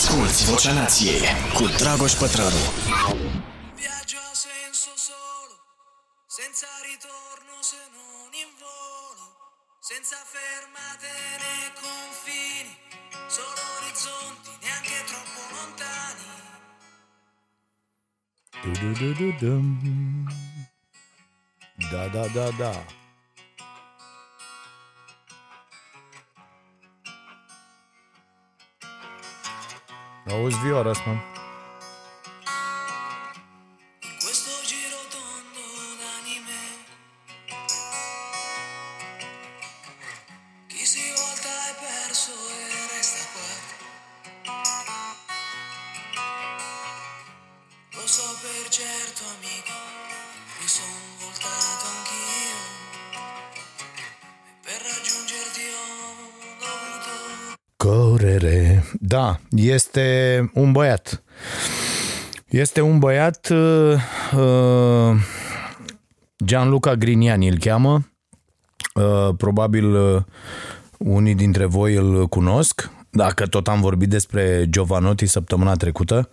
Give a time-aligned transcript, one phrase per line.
[0.00, 1.22] Asculți Vocea Nației
[1.56, 2.64] cu Dragoș Pătrălu.
[3.80, 5.56] Viaggio a senso solo,
[6.38, 9.24] senza ritorno se non in volo,
[9.90, 12.72] senza fermate né confini,
[13.36, 16.28] solo orizzonti neanche troppo lontani.
[18.62, 19.66] Du-du-du-du-dum.
[21.90, 22.74] Da, da, da, da.
[30.32, 31.24] Auzi vioara asta,
[59.50, 61.22] este un băiat.
[62.48, 63.94] Este un băiat, uh,
[64.36, 65.16] uh,
[66.44, 68.04] Gianluca Griniani îl cheamă.
[68.94, 70.22] Uh, probabil uh,
[70.98, 72.90] unii dintre voi îl cunosc.
[73.10, 76.28] Dacă tot am vorbit despre Giovanotti săptămâna trecută,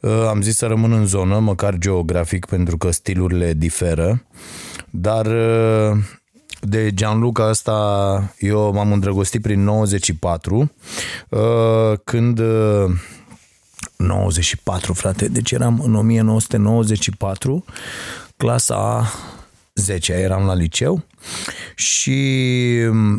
[0.00, 4.24] uh, am zis să rămân în zonă, măcar geografic, pentru că stilurile diferă.
[4.90, 5.96] Dar uh,
[6.60, 10.72] de Gianluca ăsta eu m-am îndrăgostit prin 94,
[11.28, 11.40] uh,
[12.04, 12.90] când uh,
[13.96, 17.64] 94, frate, deci eram în 1994,
[18.36, 19.06] clasa a
[19.74, 21.04] 10 eram la liceu
[21.74, 22.20] și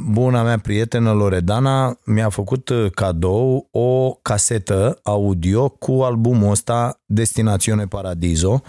[0.05, 7.85] buna mea prietenă Loredana mi-a făcut uh, cadou o casetă audio cu albumul ăsta Destinațione
[7.85, 8.61] Paradiso.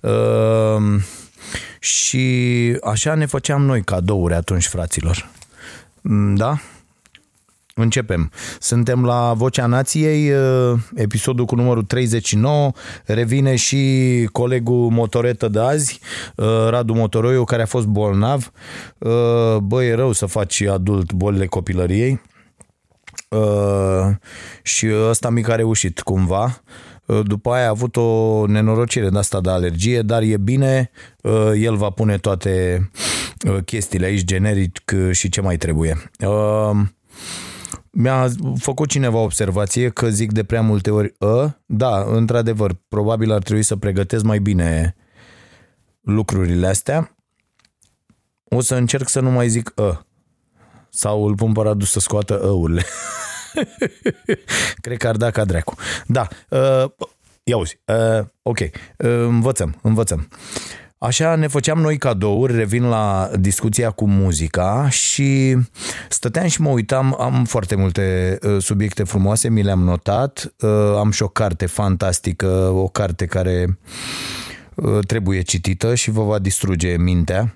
[0.00, 1.02] Uh,
[1.78, 5.30] și așa ne făceam noi cadouri atunci, fraților.
[6.00, 6.58] Mm, Da?
[7.76, 8.30] Începem.
[8.60, 12.72] Suntem la Vocea Nației, uh, episodul cu numărul 39.
[13.04, 16.00] Revine și colegul motoretă de azi,
[16.36, 18.52] uh, Radu Motoroiu, care a fost bolnav.
[18.98, 22.20] Uh, Bă, e rău să faci adult bolile copilăriei.
[23.28, 24.14] Uh,
[24.62, 26.62] și ăsta mic a reușit cumva.
[27.06, 30.90] Uh, După aia a avut o nenorocire de asta de alergie, dar e bine,
[31.22, 32.90] uh, el va pune toate
[33.48, 36.10] uh, chestiile aici generic uh, și ce mai trebuie.
[36.20, 36.70] Uh,
[37.96, 38.28] mi-a
[38.58, 43.62] făcut cineva observație că zic de prea multe ori ă, da, într-adevăr, probabil ar trebui
[43.62, 44.96] să pregătesc mai bine
[46.00, 47.16] lucrurile astea.
[48.44, 50.06] O să încerc să nu mai zic ă.
[50.90, 52.82] Sau îl pun pe Radu să scoată ăurile.
[54.84, 55.74] Cred că ar da ca dracu.
[56.06, 56.84] Da, uh,
[57.42, 58.68] ia uzi, uh, ok, uh,
[59.26, 60.28] învățăm, învățăm.
[60.98, 65.56] Așa ne făceam noi cadouri, revin la discuția cu muzica și
[66.08, 71.10] stăteam și mă uitam, am foarte multe uh, subiecte frumoase, mi le-am notat, uh, am
[71.10, 73.78] și o carte fantastică, o carte care
[74.74, 77.54] uh, trebuie citită și vă va distruge mintea.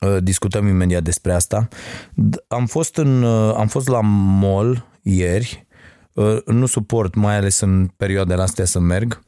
[0.00, 1.68] Uh, discutăm imediat despre asta.
[2.10, 4.00] D- Am fost, în, uh, am fost la
[4.40, 5.66] mall ieri,
[6.12, 9.22] uh, nu suport, mai ales în perioadele astea să merg.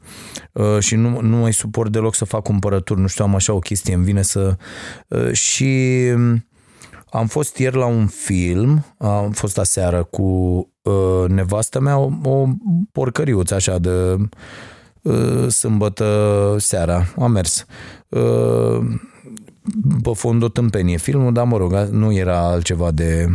[0.51, 3.59] Uh, și nu, nu mai suport deloc să fac cumpărături, nu știu, am așa o
[3.59, 4.55] chestie, îmi vine să...
[5.07, 6.11] uh, Și
[7.11, 10.23] am fost ieri la un film, am fost aseară cu
[10.81, 12.47] uh, nevastă mea, o, o
[12.91, 14.15] porcăriuță așa de
[15.01, 17.65] uh, sâmbătă seara, am mers.
[18.09, 18.79] Uh,
[20.03, 23.27] pe fond o tâmpenie filmul, dar mă rog, nu era altceva de,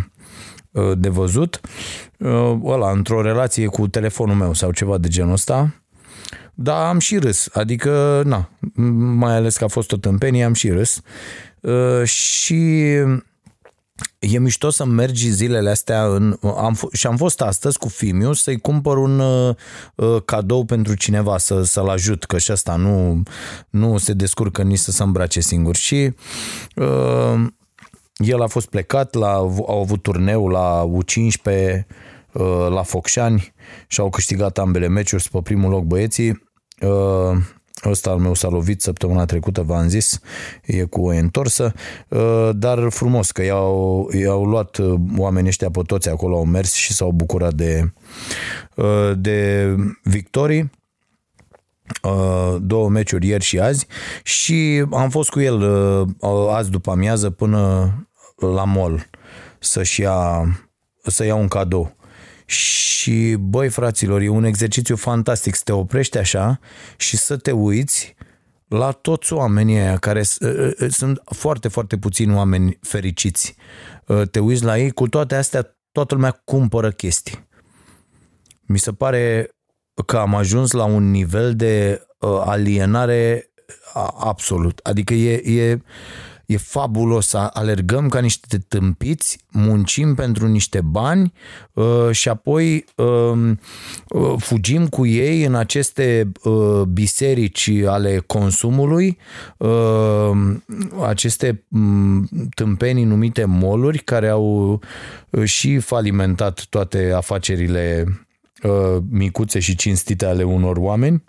[0.97, 1.61] de văzut.
[2.65, 5.75] Ăla, într-o relație cu telefonul meu sau ceva de genul ăsta,
[6.55, 8.51] dar am și râs, adică, na,
[9.15, 11.01] mai ales că a fost o tâmpenie, am și râs.
[11.61, 12.91] Uh, Și
[14.19, 18.33] e mișto să mergi zilele astea în, am, f- și am fost astăzi cu Fimiu
[18.33, 19.55] să-i cumpăr un uh,
[19.95, 23.23] uh, cadou pentru cineva să, să-l ajut, că și asta nu,
[23.71, 26.15] nu se descurcă nici să se îmbrace singur și
[26.77, 27.47] uh,
[28.23, 29.33] el a fost plecat, la,
[29.67, 31.85] au avut turneu la U15
[32.33, 33.53] uh, la Focșani
[33.87, 36.43] și au câștigat ambele meciuri, sunt pe primul loc băieții.
[36.81, 37.37] Uh,
[37.85, 40.21] Ăsta al meu s-a lovit săptămâna trecută, v-am zis,
[40.63, 41.73] e cu o întorsă,
[42.09, 46.73] uh, dar frumos că i-au, i-au luat uh, oamenii ăștia pe toți acolo, au mers
[46.73, 47.93] și s-au bucurat de,
[48.77, 49.69] uh, de
[50.03, 50.71] victorii.
[52.03, 53.87] Uh, două meciuri ieri și azi.
[54.23, 55.61] Și am fost cu el
[56.21, 57.93] uh, azi după amiază până
[58.47, 59.07] la mall
[59.59, 60.45] să-și ia,
[61.03, 61.97] să ia un cadou.
[62.45, 66.59] Și băi fraților, e un exercițiu fantastic să te oprești așa
[66.97, 68.15] și să te uiți
[68.69, 73.55] la toți oamenii aia care s- uh, uh, sunt foarte, foarte puțini oameni fericiți.
[74.07, 77.49] Uh, Te uiți la ei, cu toate astea toată lumea cumpără chestii.
[78.67, 79.51] mi se pare
[80.07, 83.51] că am ajuns la un nivel de uh, alienare
[83.93, 84.81] a- absolut.
[84.83, 85.83] Adică e, e,
[86.53, 91.33] e fabulos, A- alergăm ca niște tâmpiți, muncim pentru niște bani
[91.73, 93.51] uh, și apoi uh,
[94.09, 99.19] uh, fugim cu ei în aceste uh, biserici ale consumului,
[99.57, 100.31] uh,
[101.03, 104.81] aceste um, tâmpenii numite moluri care au
[105.31, 108.07] uh, și falimentat toate afacerile
[108.63, 111.25] uh, micuțe și cinstite ale unor oameni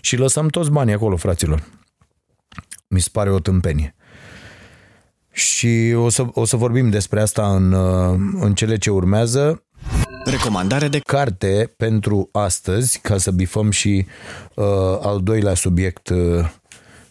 [0.00, 1.62] și lăsăm toți banii acolo, fraților.
[2.88, 3.94] Mi se pare o tâmpenie.
[5.30, 9.62] Și o să, o să vorbim despre asta în, uh, în cele ce urmează.
[10.24, 14.06] Recomandare de Carte pentru astăzi, ca să bifăm și
[14.54, 14.64] uh,
[15.00, 16.48] al doilea subiect uh,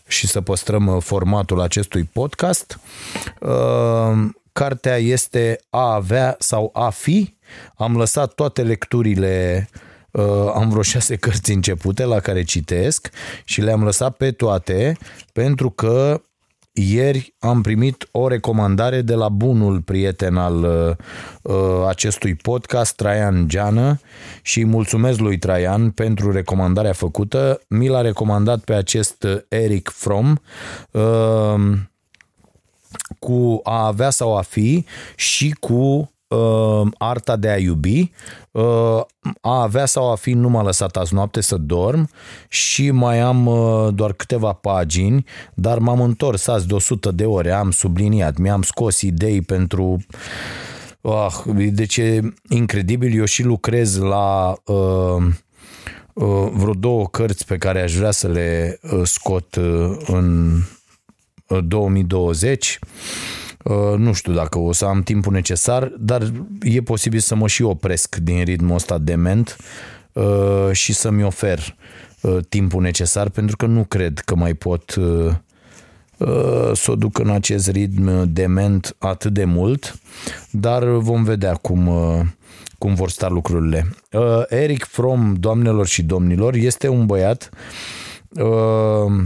[0.08, 2.80] și să păstrăm uh, formatul acestui podcast.
[3.40, 7.36] Uh, cartea este A avea sau A fi.
[7.76, 9.85] Am lăsat toate lecturile Uh,
[10.56, 13.10] am vreo șase cărți începute la care citesc
[13.44, 14.98] și le-am lăsat pe toate
[15.34, 16.22] pentru că
[16.78, 20.96] ieri am primit o recomandare de la bunul prieten al uh,
[21.42, 24.00] uh, acestui podcast, Traian Geană,
[24.42, 27.62] și îi mulțumesc lui Traian pentru recomandarea făcută.
[27.68, 30.42] Mi l-a recomandat pe acest Eric Fromm
[30.92, 31.56] uh,
[33.20, 34.86] cu a avea sau a fi
[35.16, 38.12] și cu uh, arta de a iubi,
[38.52, 39.02] uh,
[39.42, 42.10] a avea sau a fi nu m-a lăsat azi noapte să dorm
[42.48, 47.52] și mai am uh, doar câteva pagini, dar m-am întors azi de 100 de ore,
[47.52, 49.98] am subliniat, mi-am scos idei pentru
[51.08, 51.34] Ah,
[51.72, 55.24] deci e incredibil, eu și lucrez la uh,
[56.14, 60.58] uh, vreo două cărți pe care aș vrea să le uh, scot uh, în
[61.48, 62.80] uh, 2020.
[63.70, 66.32] Uh, nu știu dacă o să am timpul necesar, dar
[66.62, 69.58] e posibil să mă și opresc din ritmul ăsta dement
[70.14, 71.76] uh, și să-mi ofer
[72.22, 75.34] uh, timpul necesar, pentru că nu cred că mai pot uh,
[76.18, 80.00] uh, să o duc în acest ritm dement atât de mult,
[80.52, 82.22] dar vom vedea cum, uh,
[82.78, 83.96] cum vor sta lucrurile.
[84.12, 87.50] Uh, Eric Fromm, doamnelor și domnilor, este un băiat
[88.30, 89.26] uh,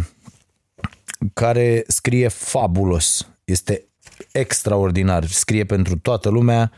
[1.34, 3.28] care scrie fabulos.
[3.44, 3.89] Este
[4.32, 5.26] extraordinar.
[5.26, 6.72] Scrie pentru toată lumea,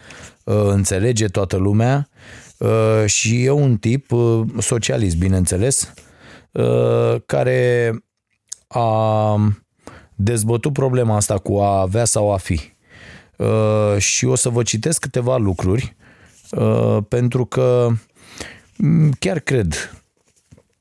[0.44, 2.10] uh, înțelege toată lumea
[2.58, 5.94] uh, și e un tip uh, socialist, bineînțeles,
[7.26, 7.94] care
[8.68, 9.36] a
[10.16, 12.60] dezbătut problema asta cu a avea sau a fi.
[13.98, 15.96] Și o să vă citesc câteva lucruri
[17.08, 17.88] pentru că
[19.20, 20.02] chiar cred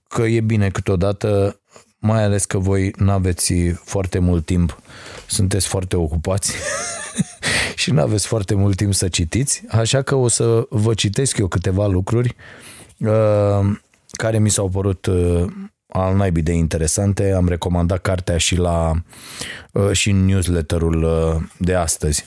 [0.09, 1.60] că e bine câteodată
[2.01, 3.55] mai ales că voi nu aveți
[3.85, 4.83] foarte mult timp,
[5.27, 6.55] sunteți foarte ocupați
[7.81, 11.47] și nu aveți foarte mult timp să citiți, așa că o să vă citesc eu
[11.47, 12.37] câteva lucruri
[12.99, 13.79] uh,
[14.11, 15.45] care mi s-au părut uh,
[15.93, 17.33] al naibii de interesante.
[17.33, 18.93] Am recomandat cartea și la
[19.73, 22.25] uh, și în newsletterul uh, de astăzi.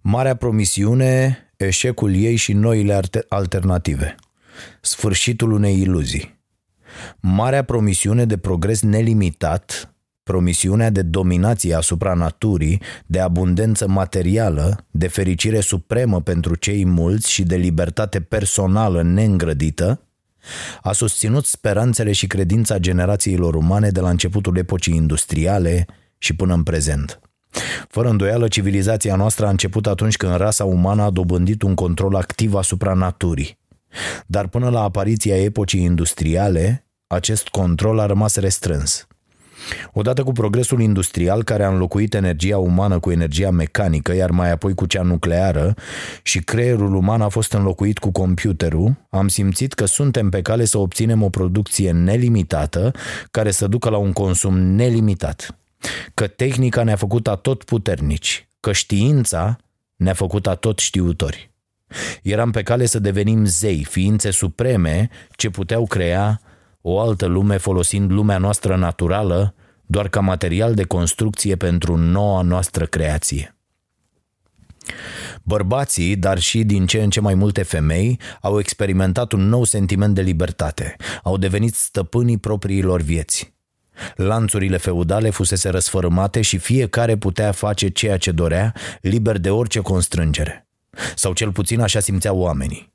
[0.00, 4.14] Marea promisiune, eșecul ei și noile alternative.
[4.80, 6.40] Sfârșitul unei iluzii.
[7.20, 15.60] Marea promisiune de progres nelimitat, promisiunea de dominație asupra naturii, de abundență materială, de fericire
[15.60, 20.00] supremă pentru cei mulți și de libertate personală neîngrădită,
[20.82, 25.86] a susținut speranțele și credința generațiilor umane de la începutul epocii industriale
[26.18, 27.20] și până în prezent.
[27.88, 32.54] Fără îndoială, civilizația noastră a început atunci când rasa umană a dobândit un control activ
[32.54, 33.58] asupra naturii.
[34.26, 39.06] Dar până la apariția epocii industriale, acest control a rămas restrâns.
[39.92, 44.74] Odată cu progresul industrial care a înlocuit energia umană cu energia mecanică, iar mai apoi
[44.74, 45.74] cu cea nucleară,
[46.22, 50.78] și creierul uman a fost înlocuit cu computerul, am simțit că suntem pe cale să
[50.78, 52.92] obținem o producție nelimitată
[53.30, 55.58] care să ducă la un consum nelimitat.
[56.14, 59.56] Că tehnica ne-a făcut atot puternici, că știința
[59.96, 61.50] ne-a făcut atot știutori.
[62.22, 66.40] Eram pe cale să devenim zei, ființe supreme ce puteau crea
[66.82, 69.54] o altă lume folosind lumea noastră naturală
[69.86, 73.56] doar ca material de construcție pentru noua noastră creație.
[75.42, 80.14] Bărbații, dar și din ce în ce mai multe femei, au experimentat un nou sentiment
[80.14, 83.54] de libertate, au devenit stăpânii propriilor vieți.
[84.16, 90.66] Lanțurile feudale fusese răsfărâmate și fiecare putea face ceea ce dorea, liber de orice constrângere.
[91.14, 92.91] Sau cel puțin așa simțeau oamenii.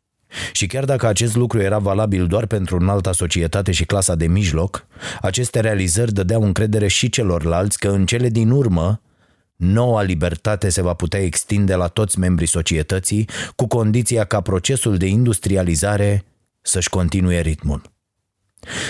[0.51, 4.85] Și chiar dacă acest lucru era valabil doar pentru înalta societate și clasa de mijloc,
[5.21, 9.01] aceste realizări dădeau încredere și celorlalți că în cele din urmă
[9.55, 15.05] noua libertate se va putea extinde la toți membrii societății, cu condiția ca procesul de
[15.05, 16.23] industrializare
[16.61, 17.81] să-și continue ritmul.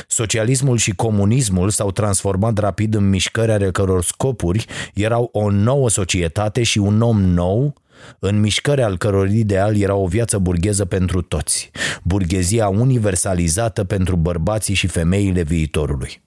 [0.08, 6.64] Socialismul și comunismul s-au transformat rapid în mișcări ale căror scopuri erau o nouă societate
[6.64, 7.74] și un om nou,
[8.20, 11.72] în mișcări al căror ideal era o viață burgheză pentru toți,
[12.04, 16.22] burghezia universalizată pentru bărbații și femeile viitorului.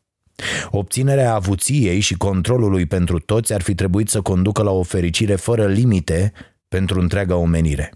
[0.71, 5.67] Obținerea avuției și controlului pentru toți ar fi trebuit să conducă la o fericire fără
[5.67, 6.33] limite
[6.69, 7.93] pentru întreaga omenire.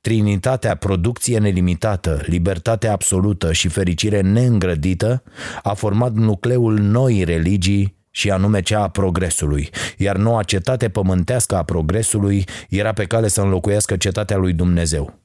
[0.00, 5.22] Trinitatea producție nelimitată, libertate absolută și fericire neîngrădită
[5.62, 11.62] a format nucleul noii religii și anume cea a progresului, iar noua cetate pământească a
[11.62, 15.18] progresului era pe cale să înlocuiască cetatea lui Dumnezeu.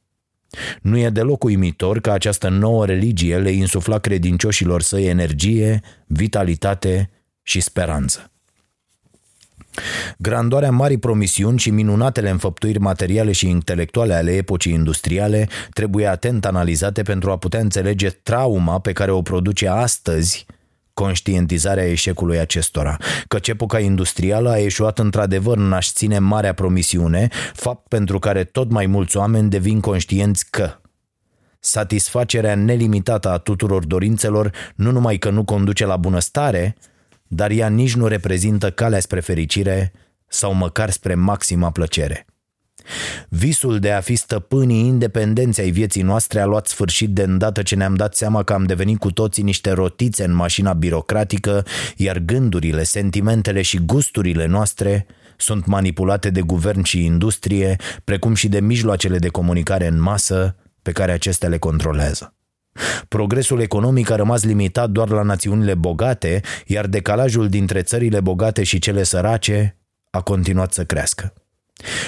[0.81, 7.09] Nu e deloc uimitor că această nouă religie le insufla credincioșilor săi energie, vitalitate
[7.41, 8.29] și speranță.
[10.17, 17.01] Grandoarea marii promisiuni și minunatele înfăptuiri materiale și intelectuale ale epocii industriale trebuie atent analizate
[17.01, 20.45] pentru a putea înțelege trauma pe care o produce astăzi
[20.95, 22.97] conștientizarea eșecului acestora,
[23.27, 28.71] căci epoca industrială a eșuat într-adevăr în a-și ține marea promisiune, fapt pentru care tot
[28.71, 30.79] mai mulți oameni devin conștienți că
[31.59, 36.75] satisfacerea nelimitată a tuturor dorințelor nu numai că nu conduce la bunăstare,
[37.27, 39.91] dar ea nici nu reprezintă calea spre fericire
[40.27, 42.25] sau măcar spre maxima plăcere.
[43.29, 47.75] Visul de a fi stăpânii independenței ai vieții noastre a luat sfârșit de îndată ce
[47.75, 51.65] ne-am dat seama că am devenit cu toții niște rotițe în mașina birocratică,
[51.95, 55.05] iar gândurile, sentimentele și gusturile noastre
[55.37, 60.91] sunt manipulate de guvern și industrie, precum și de mijloacele de comunicare în masă pe
[60.91, 62.35] care acestea le controlează.
[63.07, 68.79] Progresul economic a rămas limitat doar la națiunile bogate, iar decalajul dintre țările bogate și
[68.79, 69.77] cele sărace
[70.09, 71.33] a continuat să crească.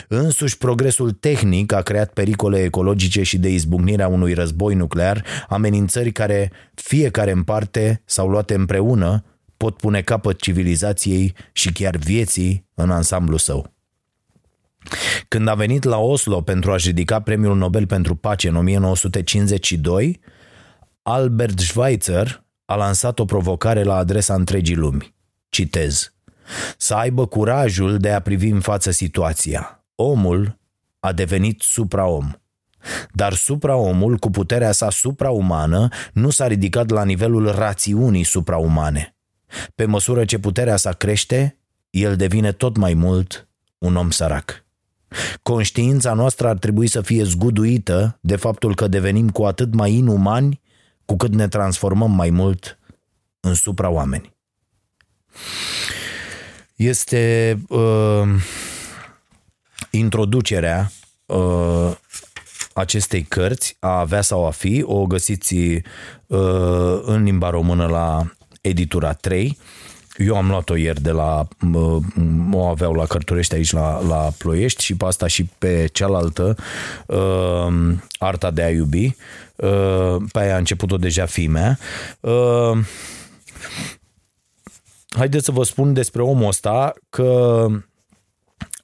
[0.07, 6.51] Însuși progresul tehnic a creat pericole ecologice și de izbucnirea unui război nuclear, amenințări care,
[6.73, 9.23] fiecare în parte sau luate împreună,
[9.57, 13.75] pot pune capăt civilizației și chiar vieții în ansamblu său.
[15.27, 20.19] Când a venit la Oslo pentru a-și ridica premiul Nobel pentru pace în 1952,
[21.01, 25.15] Albert Schweitzer a lansat o provocare la adresa întregii lumi.
[25.49, 26.16] Citez.
[26.77, 29.85] Să aibă curajul de a privi în față situația.
[29.95, 30.59] Omul
[30.99, 32.31] a devenit supraom.
[33.11, 39.15] Dar supraomul, cu puterea sa supraumană, nu s-a ridicat la nivelul rațiunii supraumane.
[39.75, 41.57] Pe măsură ce puterea sa crește,
[41.89, 44.65] el devine tot mai mult un om sărac.
[45.43, 50.61] Conștiința noastră ar trebui să fie zguduită de faptul că devenim cu atât mai inumani
[51.05, 52.79] cu cât ne transformăm mai mult
[53.39, 54.35] în supra-oameni.
[56.77, 58.23] Este uh,
[59.89, 60.91] introducerea
[61.25, 61.91] uh,
[62.73, 65.55] acestei cărți, a avea sau a fi, o găsiți
[66.27, 68.31] uh, în limba română la
[68.61, 69.57] editura 3.
[70.17, 72.03] Eu am luat-o ieri de la, uh,
[72.51, 76.55] o aveau la Cărturești aici la, la Ploiești și pe asta și pe cealaltă,
[77.05, 79.15] uh, Arta de a iubi,
[79.55, 81.79] uh, pe aia a început-o deja fimea.
[82.19, 82.77] Uh,
[85.17, 87.65] haideți să vă spun despre omul ăsta că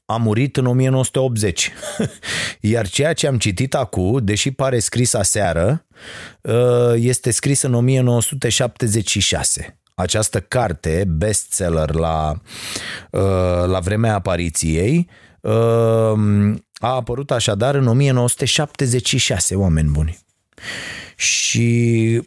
[0.06, 1.72] a murit în 1980.
[2.60, 5.86] Iar ceea ce am citit acum, deși pare scris aseară,
[6.42, 9.78] uh, este scris în 1976.
[9.96, 12.42] Această carte, bestseller la,
[13.12, 15.10] uh, la vremea apariției,
[15.42, 16.13] uh,
[16.74, 20.20] a apărut așadar în 1976, oameni buni.
[21.16, 22.22] Și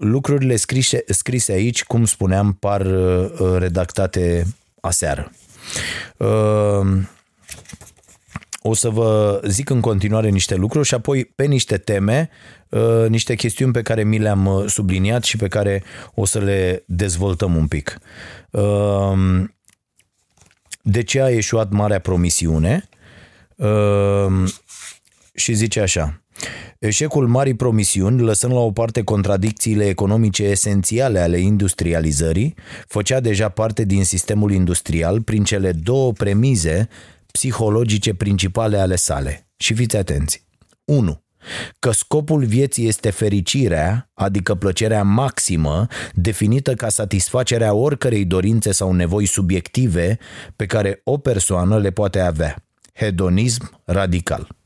[0.00, 2.86] lucrurile scrise, scrise aici, cum spuneam, par
[3.58, 4.46] redactate
[4.80, 5.32] aseară.
[6.16, 7.08] Ehm,
[8.62, 12.30] o să vă zic în continuare niște lucruri și apoi pe niște teme,
[12.68, 15.82] eh, niște chestiuni pe care mi le-am eh, subliniat și pe care
[16.14, 17.98] o să le dezvoltăm un pic.
[18.50, 19.54] Ehm,
[20.82, 22.88] de ce a ieșuat Marea Promisiune?
[23.56, 24.52] Ehm,
[25.34, 26.19] și zice așa.
[26.78, 32.54] Eșecul marii promisiuni, lăsând la o parte contradicțiile economice esențiale ale industrializării,
[32.86, 36.88] făcea deja parte din sistemul industrial prin cele două premize
[37.32, 39.48] psihologice principale ale sale.
[39.56, 40.44] Și fiți atenți.
[40.84, 41.22] 1
[41.78, 49.26] că scopul vieții este fericirea, adică plăcerea maximă, definită ca satisfacerea oricărei dorințe sau nevoi
[49.26, 50.18] subiective
[50.56, 52.64] pe care o persoană le poate avea.
[52.92, 54.59] Hedonism radical.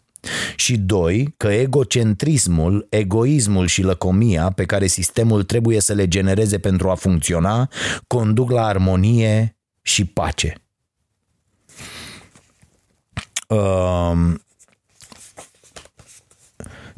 [0.57, 6.91] Și doi, că egocentrismul, egoismul și lăcomia pe care sistemul trebuie să le genereze pentru
[6.91, 7.69] a funcționa
[8.07, 10.55] conduc la armonie și pace.
[13.49, 14.44] Um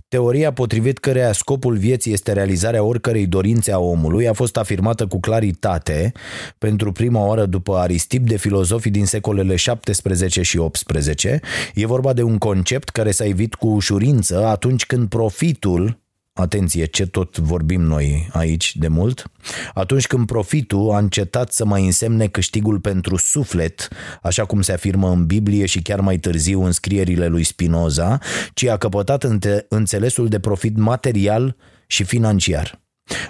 [0.08, 5.20] Teoria potrivit căreia scopul vieții este realizarea oricărei dorințe a omului a fost afirmată cu
[5.20, 6.12] claritate
[6.58, 11.40] pentru prima oară după Aristip de filozofii din secolele 17 și 18.
[11.74, 15.98] E vorba de un concept care s-a evit cu ușurință atunci când profitul
[16.36, 19.30] atenție, ce tot vorbim noi aici de mult,
[19.74, 23.88] atunci când profitul a încetat să mai însemne câștigul pentru suflet,
[24.22, 28.18] așa cum se afirmă în Biblie și chiar mai târziu în scrierile lui Spinoza,
[28.54, 29.26] ci a căpătat
[29.68, 32.80] înțelesul de profit material și financiar.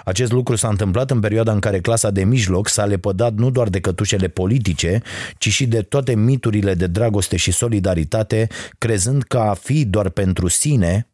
[0.05, 3.69] Acest lucru s-a întâmplat în perioada în care clasa de mijloc s-a lepădat nu doar
[3.69, 5.01] de cătușele politice,
[5.37, 8.47] ci și de toate miturile de dragoste și solidaritate,
[8.77, 11.07] crezând că a fi doar pentru sine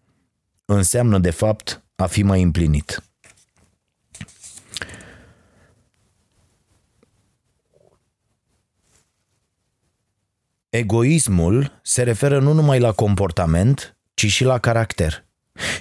[0.65, 3.03] înseamnă de fapt a fi mai împlinit.
[10.69, 15.25] Egoismul se referă nu numai la comportament, ci și la caracter.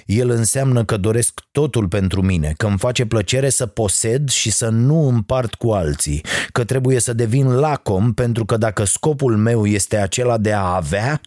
[0.05, 4.69] El înseamnă că doresc totul pentru mine, că îmi face plăcere să posed și să
[4.69, 9.97] nu împart cu alții, că trebuie să devin lacom pentru că dacă scopul meu este
[9.97, 11.21] acela de a avea,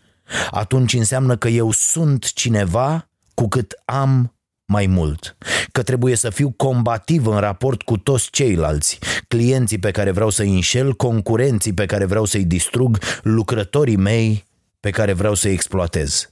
[0.51, 4.36] atunci înseamnă că eu sunt cineva cu cât am
[4.67, 5.37] mai mult,
[5.73, 10.55] că trebuie să fiu combativ în raport cu toți ceilalți, clienții pe care vreau să-i
[10.55, 14.45] înșel, concurenții pe care vreau să-i distrug, lucrătorii mei
[14.81, 16.31] pe care vreau să-i exploatez.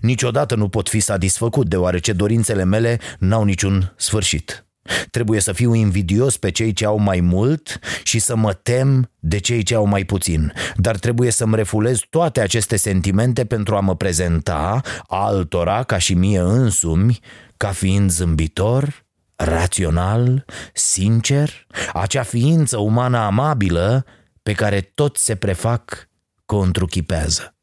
[0.00, 4.65] Niciodată nu pot fi satisfăcut, deoarece dorințele mele n-au niciun sfârșit.
[5.10, 9.38] Trebuie să fiu invidios pe cei ce au mai mult și să mă tem de
[9.38, 10.52] cei ce au mai puțin.
[10.76, 16.38] Dar trebuie să-mi refulez toate aceste sentimente pentru a mă prezenta altora, ca și mie
[16.38, 17.18] însumi,
[17.56, 19.04] ca fiind zâmbitor,
[19.36, 24.04] rațional, sincer, acea ființă umană amabilă
[24.42, 26.08] pe care toți se prefac
[26.46, 27.55] că o întruchipează.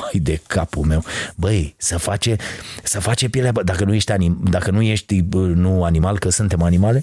[0.00, 1.04] Mai de capul meu.
[1.36, 2.36] Băi, să face,
[2.82, 5.20] să face pielea, bă, dacă nu ești, anim, dacă nu ești
[5.54, 7.02] nu animal, că suntem animale,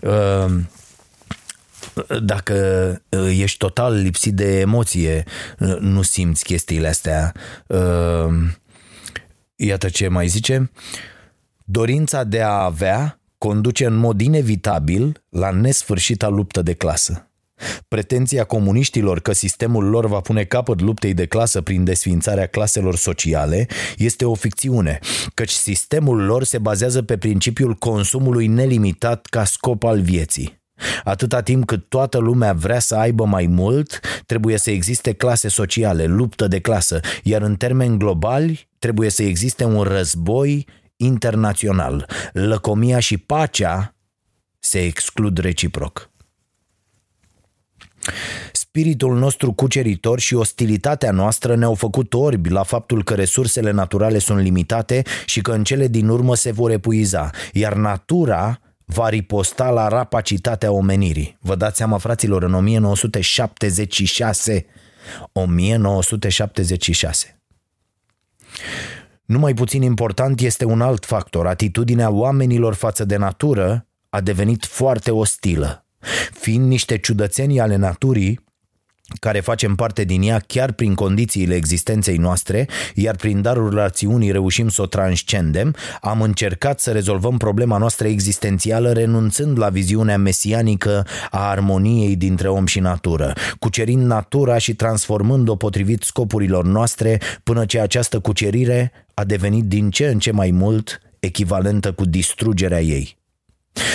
[0.00, 0.60] uh,
[2.22, 2.54] dacă
[3.08, 5.24] uh, ești total lipsit de emoție,
[5.58, 7.32] uh, nu simți chestiile astea.
[9.56, 10.70] Iată ce mai zice.
[11.64, 17.25] Dorința de a avea conduce în mod inevitabil la nesfârșita luptă de clasă.
[17.88, 23.66] Pretenția comuniștilor că sistemul lor va pune capăt luptei de clasă prin desfințarea claselor sociale
[23.96, 24.98] este o ficțiune,
[25.34, 30.64] căci sistemul lor se bazează pe principiul consumului nelimitat ca scop al vieții.
[31.04, 36.04] Atâta timp cât toată lumea vrea să aibă mai mult, trebuie să existe clase sociale,
[36.04, 40.66] luptă de clasă, iar în termeni globali trebuie să existe un război
[40.96, 42.08] internațional.
[42.32, 43.94] Lăcomia și pacea
[44.58, 46.10] se exclud reciproc.
[48.52, 54.40] Spiritul nostru cuceritor și ostilitatea noastră ne-au făcut orbi la faptul că resursele naturale sunt
[54.40, 59.88] limitate și că în cele din urmă se vor epuiza, iar natura va riposta la
[59.88, 61.38] rapacitatea omenirii.
[61.40, 64.66] Vă dați seama, fraților, în 1976
[65.32, 67.36] 1976
[69.26, 71.46] numai puțin important este un alt factor.
[71.46, 75.85] Atitudinea oamenilor față de natură a devenit foarte ostilă.
[76.32, 78.44] Fiind niște ciudățenii ale naturii,
[79.20, 84.68] care facem parte din ea chiar prin condițiile existenței noastre, iar prin darul rațiunii reușim
[84.68, 91.48] să o transcendem, am încercat să rezolvăm problema noastră existențială renunțând la viziunea mesianică a
[91.48, 98.20] armoniei dintre om și natură, cucerind natura și transformând-o potrivit scopurilor noastre până ce această
[98.20, 103.16] cucerire a devenit din ce în ce mai mult echivalentă cu distrugerea ei.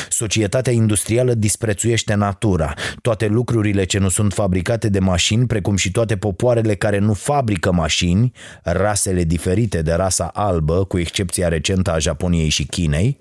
[0.10, 6.18] Societatea industrială disprețuiește natura, toate lucrurile ce nu sunt fabricate de mașini, precum și toate
[6.18, 8.32] popoarele care nu fabrică mașini,
[8.64, 13.20] rasele diferite de rasa albă, cu excepția recentă a Japoniei și Chinei,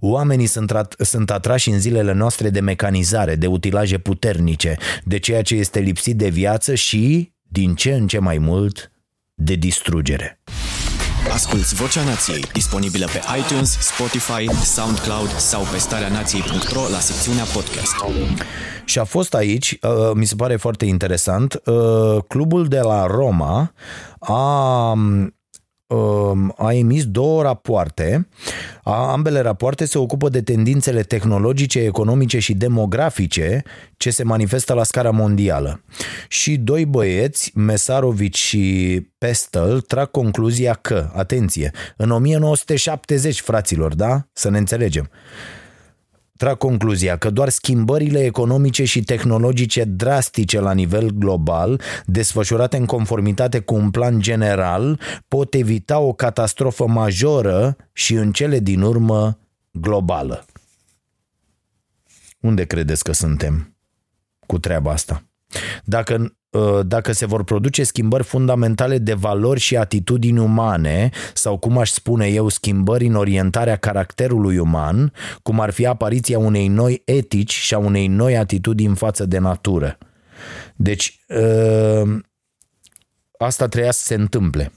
[0.00, 5.54] Oamenii sunt, sunt atrași în zilele noastre de mecanizare, de utilaje puternice, de ceea ce
[5.54, 8.90] este lipsit de viață și, din ce în ce mai mult,
[9.34, 10.40] de distrugere.
[11.32, 17.94] Asculți Vocea Nației, disponibilă pe iTunes, Spotify, SoundCloud sau pe starea nației.ro la secțiunea podcast.
[18.84, 23.72] Și a fost aici, uh, mi se pare foarte interesant, uh, clubul de la Roma
[24.18, 25.35] a Um,
[26.56, 28.28] a emis două rapoarte.
[28.82, 33.62] Ambele rapoarte se ocupă de tendințele tehnologice, economice și demografice
[33.96, 35.84] ce se manifestă la scara mondială.
[36.28, 44.26] Și doi băieți, Mesarovici și Pestel, trag concluzia că, atenție, în 1970, fraților, da?
[44.32, 45.10] Să ne înțelegem.
[46.36, 53.58] Trag concluzia că doar schimbările economice și tehnologice drastice la nivel global, desfășurate în conformitate
[53.58, 59.38] cu un plan general, pot evita o catastrofă majoră și în cele din urmă
[59.70, 60.44] globală.
[62.40, 63.76] Unde credeți că suntem
[64.46, 65.22] cu treaba asta?
[65.84, 71.78] Dacă Uh, dacă se vor produce schimbări fundamentale de valori și atitudini umane, sau cum
[71.78, 77.52] aș spune eu, schimbări în orientarea caracterului uman, cum ar fi apariția unei noi etici
[77.52, 79.98] și a unei noi atitudini față de natură.
[80.76, 82.18] Deci, uh,
[83.38, 84.72] asta treia să se întâmple.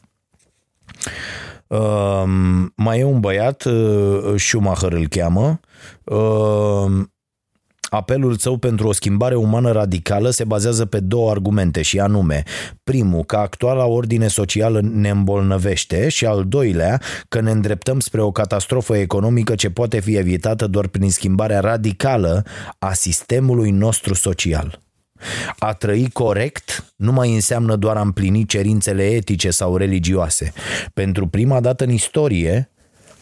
[1.67, 2.23] Uh,
[2.75, 3.67] mai e un băiat,
[4.35, 5.59] Schumacher îl cheamă,
[7.89, 12.43] Apelul său pentru o schimbare umană radicală se bazează pe două argumente și anume,
[12.83, 18.31] primul, că actuala ordine socială ne îmbolnăvește și al doilea, că ne îndreptăm spre o
[18.31, 22.45] catastrofă economică ce poate fi evitată doar prin schimbarea radicală
[22.79, 24.79] a sistemului nostru social.
[25.59, 30.53] A trăi corect nu mai înseamnă doar a împlini cerințele etice sau religioase.
[30.93, 32.71] Pentru prima dată în istorie,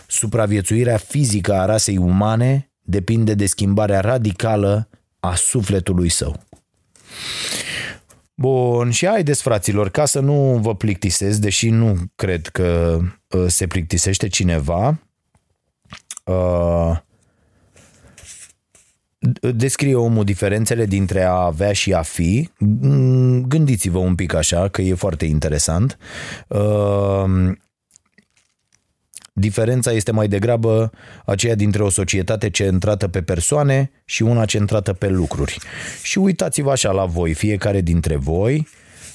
[0.08, 6.44] supraviețuirea fizică a rasei umane depinde de schimbarea radicală a sufletului său.
[8.34, 13.68] Bun, și haideți, fraților, ca să nu vă plictisesc, deși nu cred că uh, se
[13.68, 15.00] plictisește cineva,
[16.26, 16.98] uh,
[19.56, 22.50] descrie omul diferențele dintre a avea și a fi.
[22.60, 25.98] Mm, gândiți-vă un pic așa, că e foarte interesant.
[29.38, 30.92] Uh, Diferența este mai degrabă
[31.26, 35.58] aceea dintre o societate centrată pe persoane și una centrată pe lucruri.
[36.04, 38.68] Și uitați-vă așa la voi, fiecare dintre voi.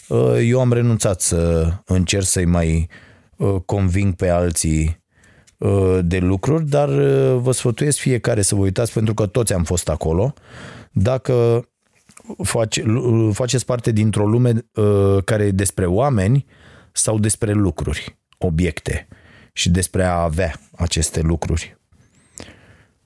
[0.08, 2.88] Uh, eu am renunțat să încerc să-i mai
[3.37, 5.02] uh, conving pe alții
[5.58, 6.88] uh, de lucruri, dar
[7.35, 10.35] vă sfătuiesc fiecare să vă uitați pentru că toți am fost acolo.
[10.92, 11.66] Dacă
[12.42, 12.85] face,
[13.32, 14.52] faceți parte dintr-o lume
[15.24, 16.46] care e despre oameni
[16.92, 19.08] sau despre lucruri, obiecte
[19.52, 21.76] și despre a avea aceste lucruri.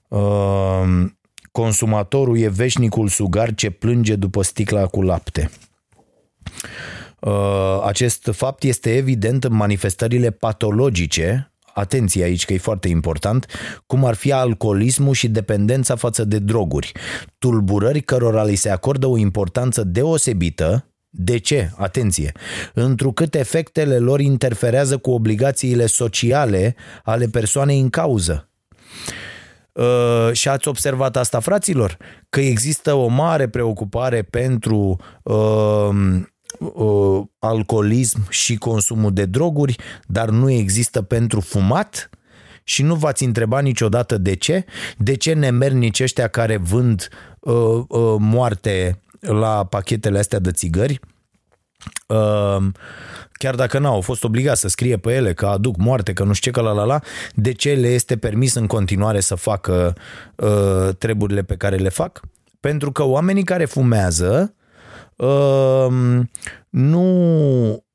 [0.08, 1.18] Ehm,
[1.52, 5.50] consumatorul e veșnicul sugar ce plânge după sticla cu lapte.
[7.20, 13.46] Ehm, acest fapt este evident în manifestările patologice atenție aici că e foarte important,
[13.86, 16.92] cum ar fi alcoolismul și dependența față de droguri,
[17.38, 21.70] tulburări cărora li se acordă o importanță deosebită de ce?
[21.76, 22.32] Atenție!
[22.74, 26.74] Întrucât efectele lor interferează cu obligațiile sociale
[27.04, 28.48] ale persoanei în cauză.
[29.72, 31.96] Uh, și ați observat asta, fraților?
[32.28, 35.88] Că există o mare preocupare pentru uh,
[36.58, 39.76] uh, alcoolism și consumul de droguri,
[40.06, 42.10] dar nu există pentru fumat?
[42.64, 44.64] Și nu v-ați întrebat niciodată de ce?
[44.96, 47.08] De ce nemernici ăștia care vând
[47.40, 47.54] uh,
[47.88, 51.00] uh, moarte la pachetele astea de țigări,
[52.08, 52.64] uh,
[53.32, 56.50] chiar dacă n-au fost obligați să scrie pe ele că aduc moarte, că nu știu
[56.50, 57.00] ce, că la la la,
[57.34, 59.96] de ce le este permis în continuare să facă
[60.36, 62.20] uh, treburile pe care le fac?
[62.60, 64.54] Pentru că oamenii care fumează
[65.16, 65.86] uh,
[66.68, 67.04] nu
[67.76, 67.85] Uh,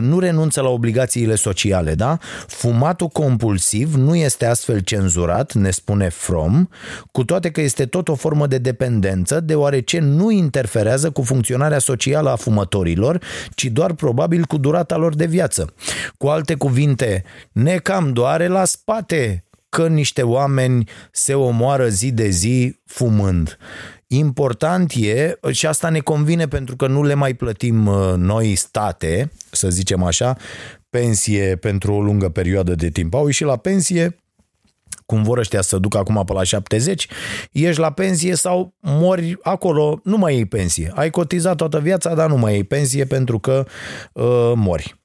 [0.00, 2.18] nu renunță la obligațiile sociale, da?
[2.46, 6.68] Fumatul compulsiv nu este astfel cenzurat, ne spune From,
[7.12, 12.30] cu toate că este tot o formă de dependență, deoarece nu interferează cu funcționarea socială
[12.30, 13.20] a fumătorilor,
[13.54, 15.74] ci doar probabil cu durata lor de viață.
[16.18, 22.28] Cu alte cuvinte, ne cam doare la spate că niște oameni se omoară zi de
[22.28, 23.58] zi fumând.
[24.06, 29.32] Important e, și asta ne convine pentru că nu le mai plătim uh, noi state,
[29.50, 30.36] să zicem așa,
[30.90, 33.14] pensie pentru o lungă perioadă de timp.
[33.14, 34.16] Au ieșit la pensie,
[35.06, 37.06] cum vor ăștia să ducă acum pe la 70,
[37.50, 40.92] ieși la pensie sau mori acolo, nu mai iei pensie.
[40.94, 43.66] Ai cotizat toată viața, dar nu mai iei pensie pentru că
[44.12, 45.00] uh, mori.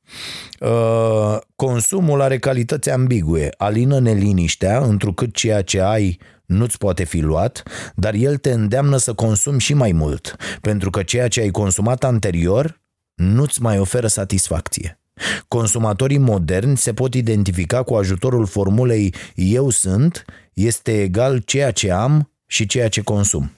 [0.60, 6.20] Uh, consumul are calități ambigue, alină neliniștea, întrucât ceea ce ai
[6.52, 7.64] nu-ți poate fi luat,
[7.96, 12.04] dar el te îndeamnă să consumi și mai mult, pentru că ceea ce ai consumat
[12.04, 12.82] anterior
[13.14, 15.00] nu-ți mai oferă satisfacție.
[15.48, 22.32] Consumatorii moderni se pot identifica cu ajutorul formulei eu sunt este egal ceea ce am
[22.46, 23.52] și ceea ce consum.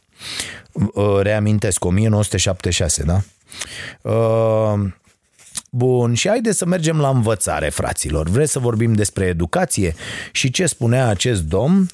[0.74, 3.22] Uh, reamintesc, 1976, da?
[4.12, 4.92] Uh,
[5.70, 8.30] bun, și haideți să mergem la învățare, fraților.
[8.30, 9.96] Vreți să vorbim despre educație?
[10.32, 11.90] Și ce spunea acest domn?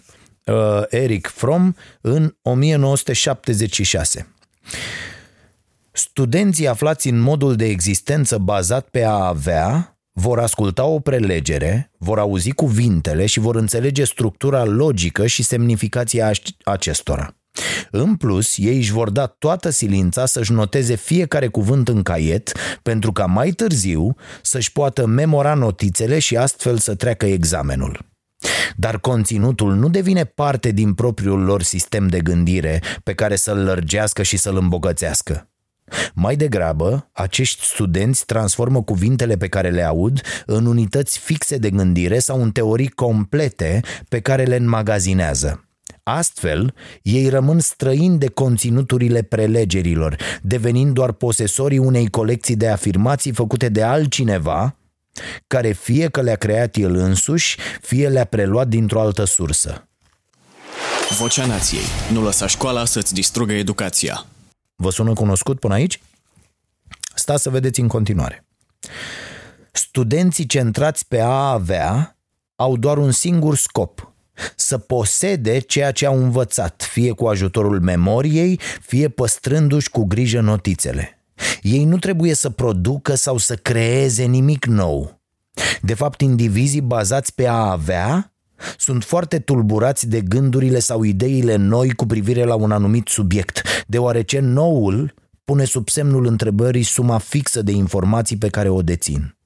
[0.51, 4.27] Uh, Eric Fromm în 1976.
[5.91, 12.19] Studenții aflați în modul de existență bazat pe a avea vor asculta o prelegere, vor
[12.19, 16.31] auzi cuvintele și vor înțelege structura logică și semnificația
[16.63, 17.33] acestora.
[17.91, 23.11] În plus, ei își vor da toată silința să-și noteze fiecare cuvânt în caiet, pentru
[23.11, 28.08] ca mai târziu să-și poată memora notițele și astfel să treacă examenul.
[28.79, 34.23] Dar conținutul nu devine parte din propriul lor sistem de gândire pe care să-l lărgească
[34.23, 35.49] și să-l îmbogățească.
[36.13, 42.19] Mai degrabă, acești studenți transformă cuvintele pe care le aud în unități fixe de gândire
[42.19, 45.63] sau în teorii complete pe care le înmagazinează.
[46.03, 53.69] Astfel, ei rămân străini de conținuturile prelegerilor, devenind doar posesorii unei colecții de afirmații făcute
[53.69, 54.78] de altcineva,
[55.47, 59.87] care fie că le-a creat el însuși, fie le-a preluat dintr-o altă sursă.
[61.17, 61.83] Vocea Nației.
[62.11, 64.25] Nu lăsa școala să-ți distrugă educația.
[64.75, 66.01] Vă sună cunoscut până aici?
[67.15, 68.45] Stați să vedeți în continuare.
[69.71, 72.17] Studenții centrați pe a avea
[72.55, 74.13] au doar un singur scop,
[74.55, 81.18] să posede ceea ce au învățat, fie cu ajutorul memoriei, fie păstrându-și cu grijă notițele.
[81.61, 85.21] Ei nu trebuie să producă sau să creeze nimic nou.
[85.81, 88.33] De fapt, indivizii bazați pe a avea
[88.77, 94.39] sunt foarte tulburați de gândurile sau ideile noi cu privire la un anumit subiect, deoarece
[94.39, 99.38] noul pune sub semnul întrebării suma fixă de informații pe care o dețin.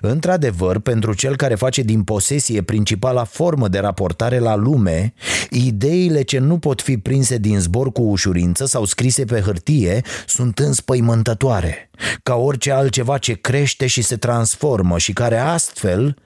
[0.00, 5.14] Într-adevăr, pentru cel care face din posesie principala formă de raportare la lume,
[5.50, 10.58] ideile ce nu pot fi prinse din zbor cu ușurință sau scrise pe hârtie sunt
[10.58, 11.90] înspăimântătoare,
[12.22, 16.16] ca orice altceva ce crește și se transformă și care astfel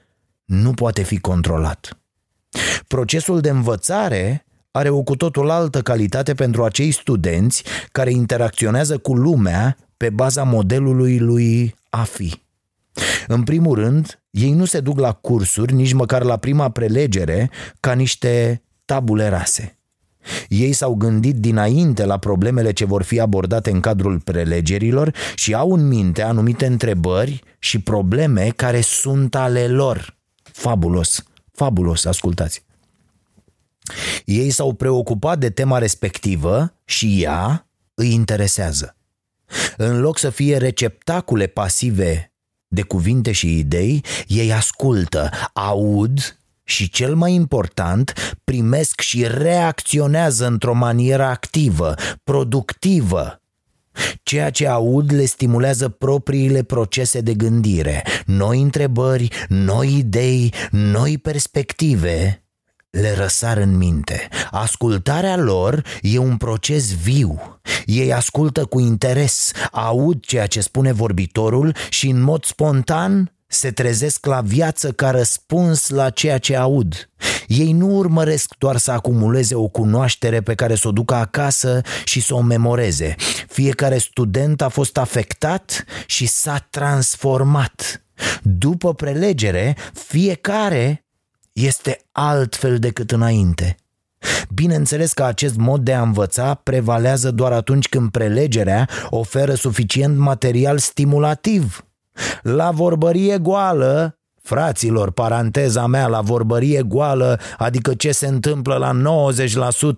[0.45, 1.99] nu poate fi controlat.
[2.87, 9.15] Procesul de învățare are o cu totul altă calitate pentru acei studenți care interacționează cu
[9.15, 12.47] lumea pe baza modelului lui a fi.
[13.27, 17.93] În primul rând, ei nu se duc la cursuri, nici măcar la prima prelegere, ca
[17.93, 19.79] niște tabule rase.
[20.47, 25.73] Ei s-au gândit dinainte la problemele ce vor fi abordate în cadrul prelegerilor și au
[25.73, 30.17] în minte anumite întrebări și probleme care sunt ale lor.
[30.41, 32.63] Fabulos, fabulos, ascultați.
[34.25, 38.95] Ei s-au preocupat de tema respectivă și ea îi interesează.
[39.77, 42.28] În loc să fie receptacule pasive
[42.69, 50.73] de cuvinte și idei, ei ascultă, aud și, cel mai important, primesc și reacționează într-o
[50.73, 53.41] manieră activă, productivă.
[54.23, 62.43] Ceea ce aud le stimulează propriile procese de gândire, noi întrebări, noi idei, noi perspective
[62.89, 64.27] le răsar în minte.
[64.51, 67.59] Ascultarea lor e un proces viu.
[67.85, 74.25] Ei ascultă cu interes, aud ceea ce spune vorbitorul și în mod spontan se trezesc
[74.25, 77.09] la viață ca răspuns la ceea ce aud.
[77.47, 82.21] Ei nu urmăresc doar să acumuleze o cunoaștere pe care să o ducă acasă și
[82.21, 83.15] să o memoreze.
[83.47, 88.03] Fiecare student a fost afectat și s-a transformat.
[88.43, 91.08] După prelegere, fiecare
[91.65, 93.75] este altfel decât înainte.
[94.53, 100.77] Bineînțeles că acest mod de a învăța prevalează doar atunci când prelegerea oferă suficient material
[100.77, 101.85] stimulativ.
[102.41, 109.01] La vorbărie goală, Fraților, paranteza mea la vorbărie goală, adică ce se întâmplă la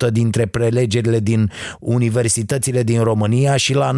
[0.07, 3.91] 90% dintre prelegerile din universitățile din România și la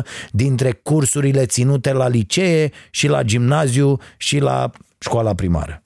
[0.00, 5.85] 98% dintre cursurile ținute la licee și la gimnaziu și la școala primară.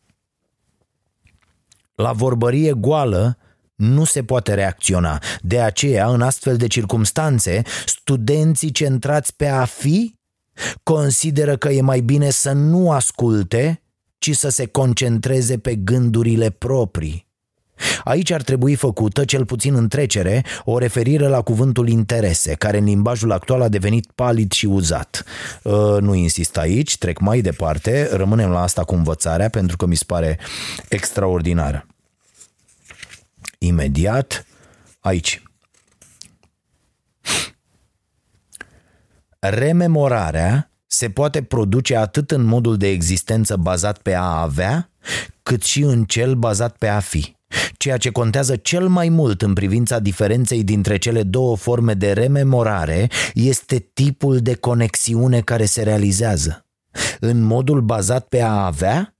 [2.00, 3.38] La vorbărie goală
[3.74, 5.22] nu se poate reacționa.
[5.42, 10.14] De aceea, în astfel de circumstanțe, studenții centrați pe a fi
[10.82, 13.82] consideră că e mai bine să nu asculte,
[14.18, 17.29] ci să se concentreze pe gândurile proprii.
[18.04, 22.84] Aici ar trebui făcută, cel puțin în trecere, o referire la cuvântul interese, care în
[22.84, 25.24] limbajul actual a devenit palid și uzat.
[25.62, 29.96] Uh, nu insist aici, trec mai departe, rămânem la asta cu învățarea pentru că mi
[29.96, 30.38] se pare
[30.88, 31.86] extraordinară.
[33.58, 34.46] Imediat,
[35.00, 35.42] aici.
[39.38, 44.90] Rememorarea se poate produce atât în modul de existență bazat pe a avea,
[45.42, 47.36] cât și în cel bazat pe a fi.
[47.76, 53.08] Ceea ce contează cel mai mult în privința diferenței dintre cele două forme de rememorare
[53.34, 56.66] este tipul de conexiune care se realizează.
[57.20, 59.16] În modul bazat pe a avea,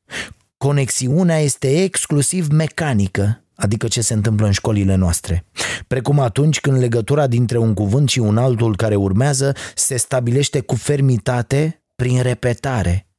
[0.57, 5.45] conexiunea este exclusiv mecanică, adică ce se întâmplă în școlile noastre.
[5.87, 10.75] Precum atunci când legătura dintre un cuvânt și un altul care urmează se stabilește cu
[10.75, 13.10] fermitate prin repetare.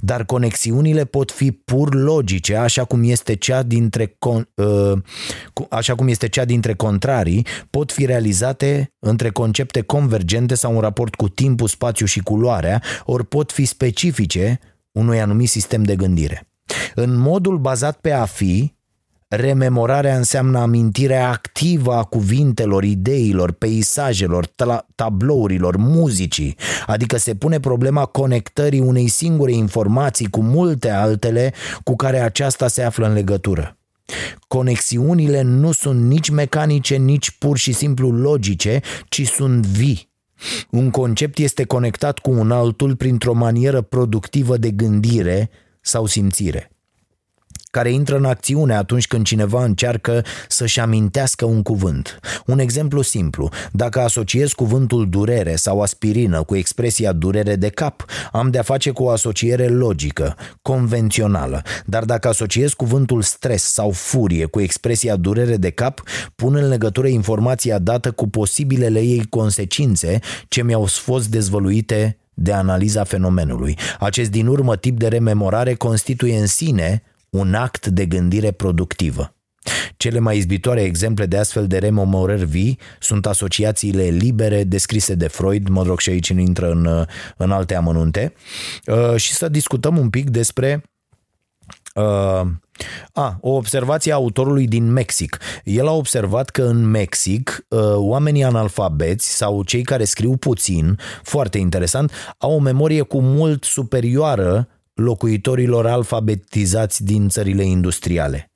[0.00, 4.98] Dar conexiunile pot fi pur logice, așa cum este cea dintre, con, uh,
[5.70, 11.14] așa cum este cea dintre contrarii, pot fi realizate între concepte convergente sau în raport
[11.14, 14.58] cu timpul, spațiu și culoarea, ori pot fi specifice
[14.92, 16.48] unui anumit sistem de gândire.
[16.94, 18.74] În modul bazat pe a fi,
[19.28, 24.46] Rememorarea înseamnă amintirea activă a cuvintelor, ideilor, peisajelor,
[24.94, 26.56] tablourilor, muzicii,
[26.86, 31.52] adică se pune problema conectării unei singure informații cu multe altele
[31.84, 33.78] cu care aceasta se află în legătură.
[34.48, 40.12] Conexiunile nu sunt nici mecanice, nici pur și simplu logice, ci sunt vii.
[40.70, 46.73] Un concept este conectat cu un altul printr-o manieră productivă de gândire sau simțire
[47.74, 52.20] care intră în acțiune atunci când cineva încearcă să-și amintească un cuvânt.
[52.46, 58.50] Un exemplu simplu, dacă asociez cuvântul durere sau aspirină cu expresia durere de cap, am
[58.50, 64.60] de-a face cu o asociere logică, convențională, dar dacă asociez cuvântul stres sau furie cu
[64.60, 66.02] expresia durere de cap,
[66.34, 73.04] pun în legătură informația dată cu posibilele ei consecințe ce mi-au fost dezvăluite de analiza
[73.04, 73.78] fenomenului.
[73.98, 77.02] Acest din urmă tip de rememorare constituie în sine
[77.34, 79.34] un act de gândire productivă.
[79.96, 85.68] Cele mai izbitoare exemple de astfel de rememorări vii sunt asociațiile libere descrise de Freud,
[85.68, 88.32] mă rog și aici intră în, în alte amănunte,
[88.86, 90.82] uh, și să discutăm un pic despre
[91.94, 92.46] Uh,
[93.12, 95.38] a, o observație a autorului din Mexic.
[95.64, 101.58] El a observat că în Mexic uh, oamenii analfabeți sau cei care scriu puțin, foarte
[101.58, 108.52] interesant, au o memorie cu mult superioară locuitorilor alfabetizați din țările industriale.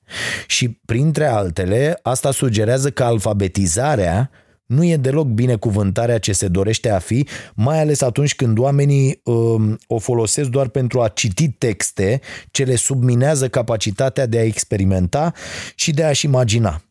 [0.47, 4.29] Și printre altele, asta sugerează că alfabetizarea
[4.65, 9.73] nu e deloc binecuvântarea ce se dorește a fi, mai ales atunci când oamenii uh,
[9.87, 12.21] o folosesc doar pentru a citi texte
[12.51, 15.33] ce le subminează capacitatea de a experimenta
[15.75, 16.81] și de a-și imagina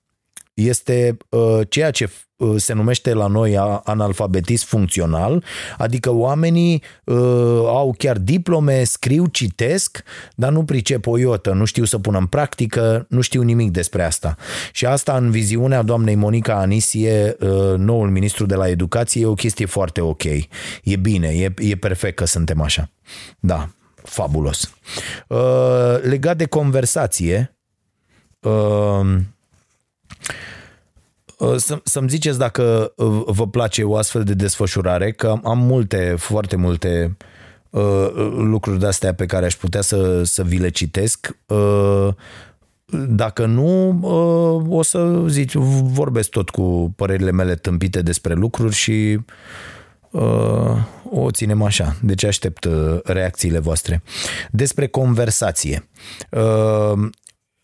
[0.59, 5.45] este uh, ceea ce uh, se numește la noi analfabetism funcțional,
[5.79, 7.17] adică oamenii uh,
[7.67, 10.03] au chiar diplome, scriu, citesc,
[10.35, 14.03] dar nu pricep o iotă, nu știu să pună în practică, nu știu nimic despre
[14.03, 14.37] asta.
[14.73, 19.35] Și asta în viziunea doamnei Monica Anisie, uh, noul ministru de la educație, e o
[19.35, 20.25] chestie foarte ok.
[20.83, 22.91] E bine, e, e perfect că suntem așa.
[23.41, 23.69] Da,
[24.03, 24.75] fabulos.
[25.29, 25.39] Uh,
[26.03, 27.57] legat de conversație,
[28.41, 29.38] uh, Uh, să,
[31.85, 37.17] să-mi ziceți dacă uh, vă place o astfel de desfășurare, că am multe, foarte multe
[37.71, 41.37] uh, lucruri de-astea pe care aș putea să, să vi le citesc.
[41.47, 42.09] Uh,
[43.09, 49.19] dacă nu, uh, o să zici, vorbesc tot cu părerile mele tâmpite despre lucruri și
[50.11, 50.77] uh,
[51.11, 51.97] o ținem așa.
[52.03, 54.03] Deci aștept uh, reacțiile voastre.
[54.51, 55.89] Despre conversație.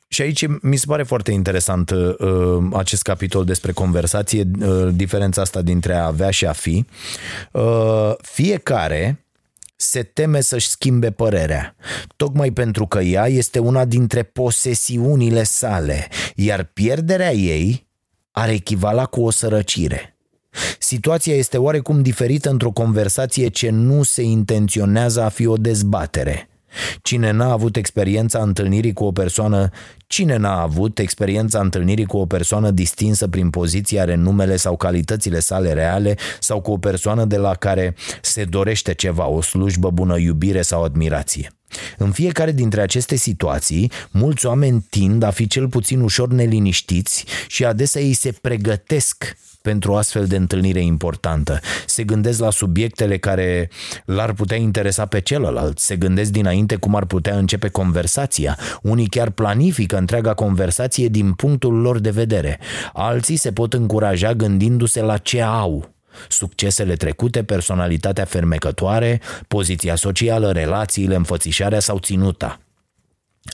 [0.08, 2.16] Uh, și aici mi se pare foarte interesant uh,
[2.72, 6.84] acest capitol despre conversație, uh, diferența asta dintre a avea și a fi.
[7.52, 9.24] Uh, fiecare
[9.76, 11.76] se teme să-și schimbe părerea,
[12.16, 17.86] tocmai pentru că ea este una dintre posesiunile sale, iar pierderea ei
[18.30, 20.16] ar echivala cu o sărăcire.
[20.78, 26.48] Situația este oarecum diferită într-o conversație ce nu se intenționează a fi o dezbatere–
[27.02, 29.70] Cine n-a avut experiența întâlnirii cu o persoană,
[30.06, 35.72] cine n-a avut experiența întâlnirii cu o persoană distinsă prin poziția, renumele sau calitățile sale
[35.72, 40.62] reale sau cu o persoană de la care se dorește ceva, o slujbă bună, iubire
[40.62, 41.50] sau admirație?
[41.98, 47.64] În fiecare dintre aceste situații, mulți oameni tind a fi cel puțin ușor neliniștiți și
[47.64, 51.60] adesea ei se pregătesc pentru o astfel de întâlnire importantă.
[51.86, 53.70] Se gândesc la subiectele care
[54.04, 58.58] l-ar putea interesa pe celălalt, se gândesc dinainte cum ar putea începe conversația.
[58.82, 62.58] Unii chiar planifică întreaga conversație din punctul lor de vedere.
[62.92, 65.94] Alții se pot încuraja gândindu-se la ce au,
[66.28, 72.63] Succesele trecute, personalitatea fermecătoare, poziția socială, relațiile, înfățișarea sau ținuta.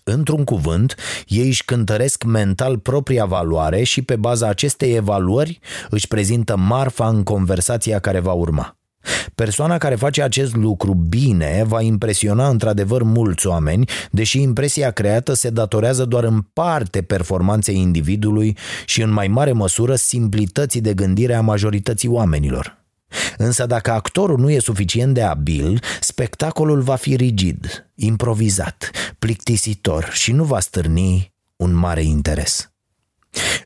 [0.05, 0.95] Într-un cuvânt,
[1.27, 5.59] ei își cântăresc mental propria valoare și pe baza acestei evaluări
[5.91, 8.75] își prezintă marfa în conversația care va urma.
[9.35, 15.51] Persoana care face acest lucru bine va impresiona într-adevăr mulți oameni, deși impresia creată se
[15.51, 21.41] datorează doar în parte performanței individului și în mai mare măsură simplității de gândire a
[21.41, 22.80] majorității oamenilor.
[23.37, 30.33] Însă dacă actorul nu e suficient de abil, spectacolul va fi rigid, improvizat, plictisitor și
[30.33, 32.71] nu va stârni un mare interes.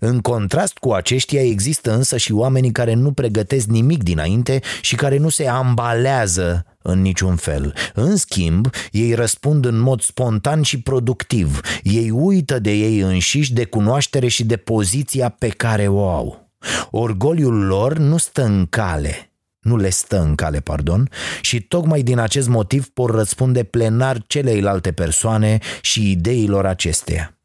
[0.00, 5.18] În contrast cu aceștia există însă și oamenii care nu pregătesc nimic dinainte și care
[5.18, 7.74] nu se ambalează în niciun fel.
[7.94, 11.60] În schimb, ei răspund în mod spontan și productiv.
[11.82, 16.50] Ei uită de ei înșiși, de cunoaștere și de poziția pe care o au.
[16.90, 19.32] Orgoliul lor nu stă în cale,
[19.64, 21.10] nu le stă în cale, pardon,
[21.40, 27.36] și tocmai din acest motiv pot răspunde plenar celeilalte persoane și ideilor acesteia.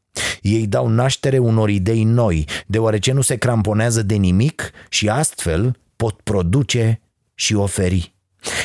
[0.41, 6.21] Ei dau naștere unor idei noi, deoarece nu se cramponează de nimic și astfel pot
[6.21, 7.01] produce
[7.35, 8.13] și oferi.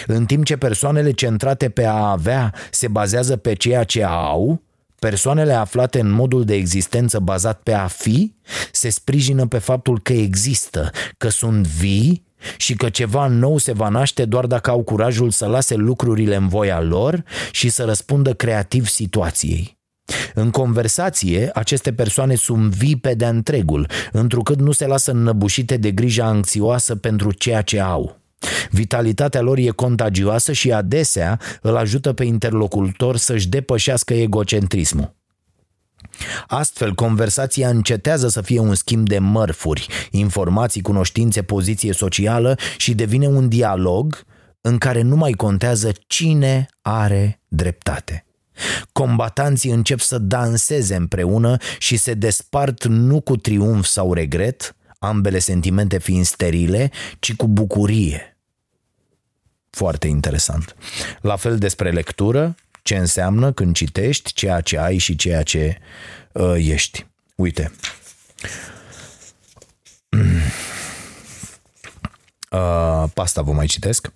[0.07, 4.63] În timp ce persoanele centrate pe a avea se bazează pe ceea ce au,
[4.99, 8.35] persoanele aflate în modul de existență bazat pe a fi
[8.73, 12.25] se sprijină pe faptul că există, că sunt vii
[12.57, 16.49] și că ceva nou se va naște doar dacă au curajul să lase lucrurile în
[16.49, 19.79] voia lor și să răspundă creativ situației.
[20.35, 25.91] În conversație, aceste persoane sunt vii pe de întregul, întrucât nu se lasă înnăbușite de
[25.91, 28.23] grija anxioasă pentru ceea ce au.
[28.71, 35.15] Vitalitatea lor e contagioasă și adesea îl ajută pe interlocutor să-și depășească egocentrismul.
[36.47, 43.27] Astfel, conversația încetează să fie un schimb de mărfuri, informații, cunoștințe, poziție socială și devine
[43.27, 44.25] un dialog
[44.61, 48.25] în care nu mai contează cine are dreptate.
[48.93, 55.99] Combatanții încep să danseze împreună și se despart nu cu triumf sau regret, ambele sentimente
[55.99, 58.39] fiind sterile, ci cu bucurie.
[59.71, 60.77] Foarte interesant.
[61.21, 62.55] La fel despre lectură,
[62.85, 65.79] ce înseamnă când citești ceea ce ai și ceea ce
[66.33, 67.07] uh, ești.
[67.35, 67.73] Uite.
[72.51, 74.13] Uh, pasta vă mai citesc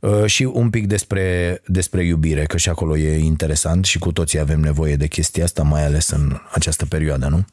[0.00, 4.38] uh, și un pic despre, despre iubire, că și acolo e interesant și cu toții
[4.38, 7.44] avem nevoie de chestia asta, mai ales în această perioadă, nu?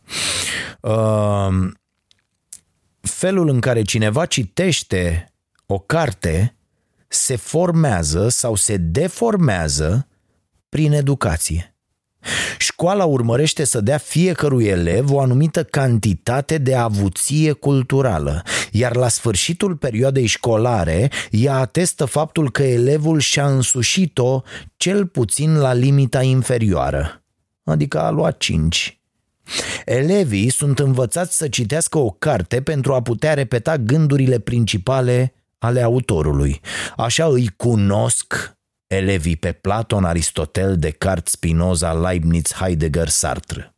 [0.80, 1.72] Uh,
[3.02, 5.34] felul în care cineva citește
[5.66, 6.56] o carte
[7.08, 10.08] se formează sau se deformează
[10.76, 11.76] prin educație.
[12.58, 19.76] Școala urmărește să dea fiecărui elev o anumită cantitate de avuție culturală, iar la sfârșitul
[19.76, 24.42] perioadei școlare ea atestă faptul că elevul și-a însușit-o
[24.78, 27.24] cel puțin la limita inferioară,
[27.64, 29.00] adică a luat 5.
[29.86, 36.62] Elevii sunt învățați să citească o carte pentru a putea repeta gândurile principale ale autorului.
[36.96, 38.55] Așa îi cunosc
[38.88, 43.76] elevii pe Platon, Aristotel, Descartes, Spinoza, Leibniz, Heidegger, Sartre.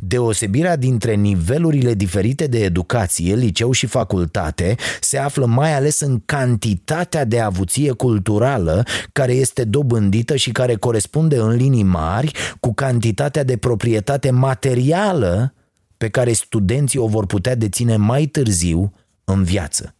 [0.00, 7.24] Deosebirea dintre nivelurile diferite de educație, liceu și facultate, se află mai ales în cantitatea
[7.24, 13.56] de avuție culturală care este dobândită și care corespunde în linii mari cu cantitatea de
[13.56, 15.54] proprietate materială
[15.96, 18.92] pe care studenții o vor putea deține mai târziu
[19.24, 19.94] în viață.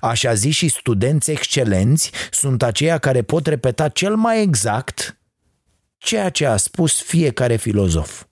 [0.00, 5.18] Așa zi și studenți excelenți sunt aceia care pot repeta cel mai exact
[5.98, 8.24] ceea ce a spus fiecare filozof.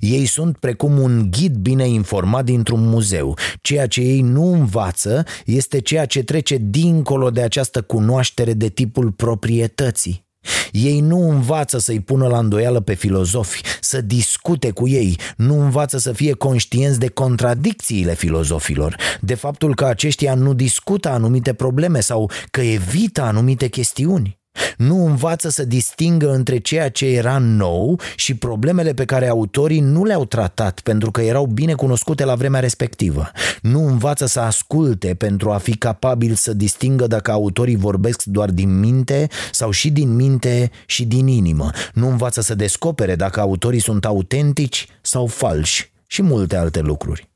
[0.00, 3.38] Ei sunt precum un ghid bine informat dintr-un muzeu.
[3.60, 9.12] Ceea ce ei nu învață este ceea ce trece dincolo de această cunoaștere de tipul
[9.12, 10.26] proprietății.
[10.72, 15.98] Ei nu învață să-i pună la îndoială pe filozofi, să discute cu ei, nu învață
[15.98, 22.30] să fie conștienți de contradicțiile filozofilor, de faptul că aceștia nu discută anumite probleme sau
[22.50, 24.41] că evită anumite chestiuni.
[24.76, 30.04] Nu învață să distingă între ceea ce era nou și problemele pe care autorii nu
[30.04, 33.30] le-au tratat pentru că erau bine cunoscute la vremea respectivă.
[33.60, 38.78] Nu învață să asculte pentru a fi capabil să distingă dacă autorii vorbesc doar din
[38.78, 41.70] minte sau și din minte și din inimă.
[41.94, 47.30] Nu învață să descopere dacă autorii sunt autentici sau falși și multe alte lucruri.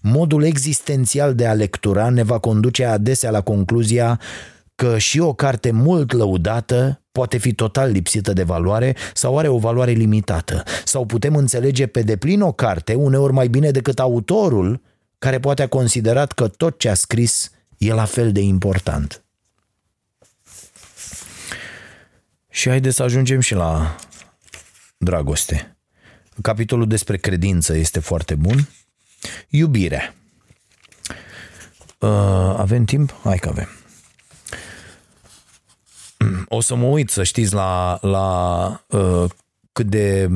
[0.00, 4.20] Modul existențial de a lectura ne va conduce adesea la concluzia
[4.80, 9.58] că și o carte mult lăudată poate fi total lipsită de valoare sau are o
[9.58, 10.62] valoare limitată.
[10.84, 14.82] Sau putem înțelege pe deplin o carte uneori mai bine decât autorul
[15.18, 19.24] care poate a considerat că tot ce a scris e la fel de important.
[22.50, 23.96] Și haideți să ajungem și la
[24.96, 25.76] dragoste.
[26.42, 28.68] Capitolul despre credință este foarte bun.
[29.48, 30.14] Iubirea.
[31.98, 32.08] Uh,
[32.56, 33.14] avem timp?
[33.22, 33.79] Hai că avem.
[36.48, 39.24] O să mă uit, să știți, la, la uh,
[39.72, 40.30] cât de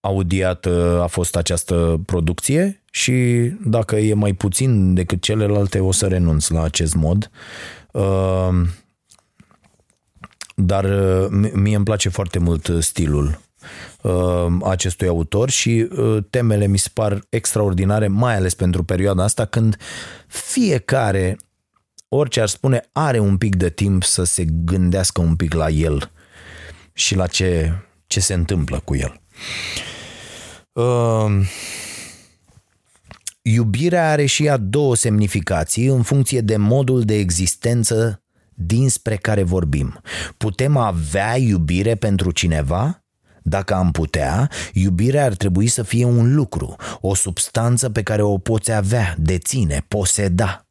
[0.00, 3.12] audiată a fost această producție și
[3.64, 7.30] dacă e mai puțin decât celelalte, o să renunț la acest mod.
[7.90, 8.48] Uh,
[10.54, 13.40] dar uh, mie îmi place foarte mult stilul
[14.00, 19.44] uh, acestui autor și uh, temele mi se par extraordinare, mai ales pentru perioada asta
[19.44, 19.76] când
[20.26, 21.36] fiecare,
[22.08, 26.10] orice ar spune, are un pic de timp să se gândească un pic la el
[26.92, 27.72] și la ce,
[28.06, 29.20] ce se întâmplă cu el.
[30.72, 31.48] Uh,
[33.42, 38.20] iubirea are și ea două semnificații în funcție de modul de existență
[38.54, 40.00] dinspre care vorbim.
[40.36, 43.00] Putem avea iubire pentru cineva?
[43.42, 48.38] Dacă am putea, iubirea ar trebui să fie un lucru, o substanță pe care o
[48.38, 50.65] poți avea, deține, poseda.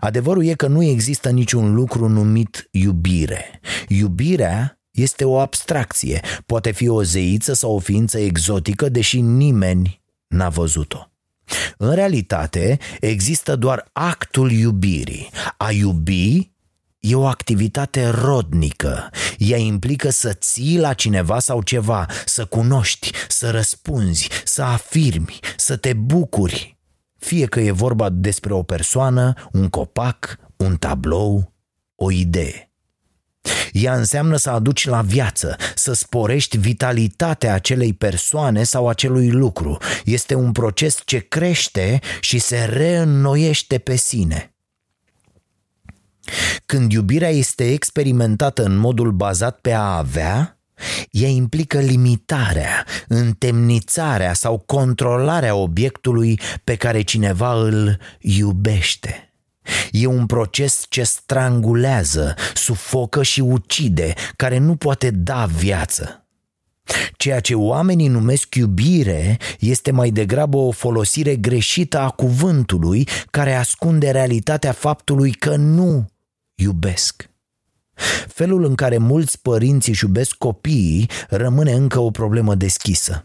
[0.00, 3.60] Adevărul e că nu există niciun lucru numit iubire.
[3.88, 10.48] Iubirea este o abstracție, poate fi o zeiță sau o ființă exotică, deși nimeni n-a
[10.48, 11.04] văzut-o.
[11.76, 15.28] În realitate, există doar actul iubirii.
[15.56, 16.50] A iubi
[17.00, 19.10] E o activitate rodnică.
[19.38, 25.76] Ea implică să ții la cineva sau ceva, să cunoști, să răspunzi, să afirmi, să
[25.76, 26.79] te bucuri.
[27.20, 31.52] Fie că e vorba despre o persoană, un copac, un tablou,
[31.94, 32.70] o idee.
[33.72, 39.78] Ea înseamnă să aduci la viață, să sporești vitalitatea acelei persoane sau acelui lucru.
[40.04, 44.54] Este un proces ce crește și se reînnoiește pe sine.
[46.66, 50.59] Când iubirea este experimentată în modul bazat pe a avea,
[51.10, 59.32] ea implică limitarea, întemnițarea sau controlarea obiectului pe care cineva îl iubește.
[59.90, 66.24] E un proces ce strangulează, sufocă și ucide, care nu poate da viață.
[67.16, 74.10] Ceea ce oamenii numesc iubire este mai degrabă o folosire greșită a cuvântului care ascunde
[74.10, 76.10] realitatea faptului că nu
[76.54, 77.29] iubesc.
[78.28, 83.24] Felul în care mulți părinți își iubesc copiii rămâne încă o problemă deschisă.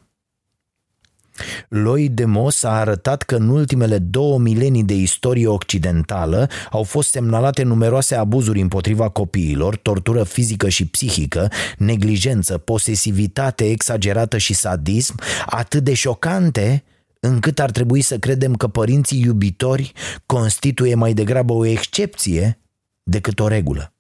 [1.68, 7.10] Lloyd de Moss a arătat că în ultimele două milenii de istorie occidentală au fost
[7.10, 15.84] semnalate numeroase abuzuri împotriva copiilor, tortură fizică și psihică, neglijență, posesivitate exagerată și sadism, atât
[15.84, 16.84] de șocante
[17.20, 19.92] încât ar trebui să credem că părinții iubitori
[20.26, 22.60] constituie mai degrabă o excepție
[23.04, 23.95] decât o regulă.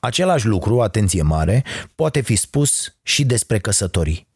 [0.00, 4.28] Același lucru, atenție mare, poate fi spus și despre căsătorii.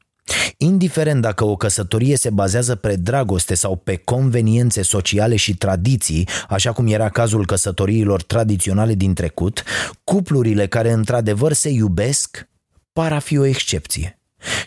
[0.57, 6.73] Indiferent dacă o căsătorie se bazează pe dragoste sau pe conveniențe sociale și tradiții, așa
[6.73, 9.63] cum era cazul căsătoriilor tradiționale din trecut,
[10.05, 12.49] cuplurile care într-adevăr se iubesc
[12.93, 14.19] par a fi o excepție.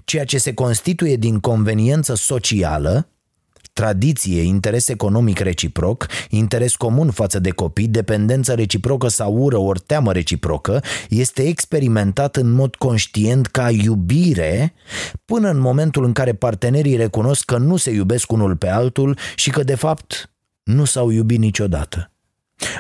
[0.06, 3.08] Ceea ce se constituie din conveniență socială
[3.78, 10.12] tradiție, interes economic reciproc, interes comun față de copii, dependență reciprocă sau ură ori teamă
[10.12, 14.74] reciprocă, este experimentat în mod conștient ca iubire
[15.26, 19.50] până în momentul în care partenerii recunosc că nu se iubesc unul pe altul și
[19.50, 20.32] că de fapt
[20.64, 22.12] nu s-au iubit niciodată.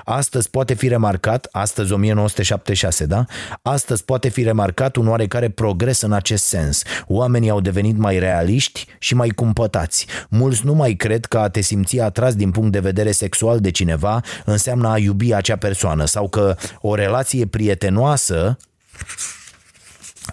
[0.03, 3.25] Astăzi poate fi remarcat, astăzi 1976, da?
[3.61, 6.81] Astăzi poate fi remarcat un oarecare progres în acest sens.
[7.07, 10.07] Oamenii au devenit mai realiști și mai cumpătați.
[10.29, 13.71] Mulți nu mai cred că a te simți atras din punct de vedere sexual de
[13.71, 18.57] cineva înseamnă a iubi acea persoană sau că o relație prietenoasă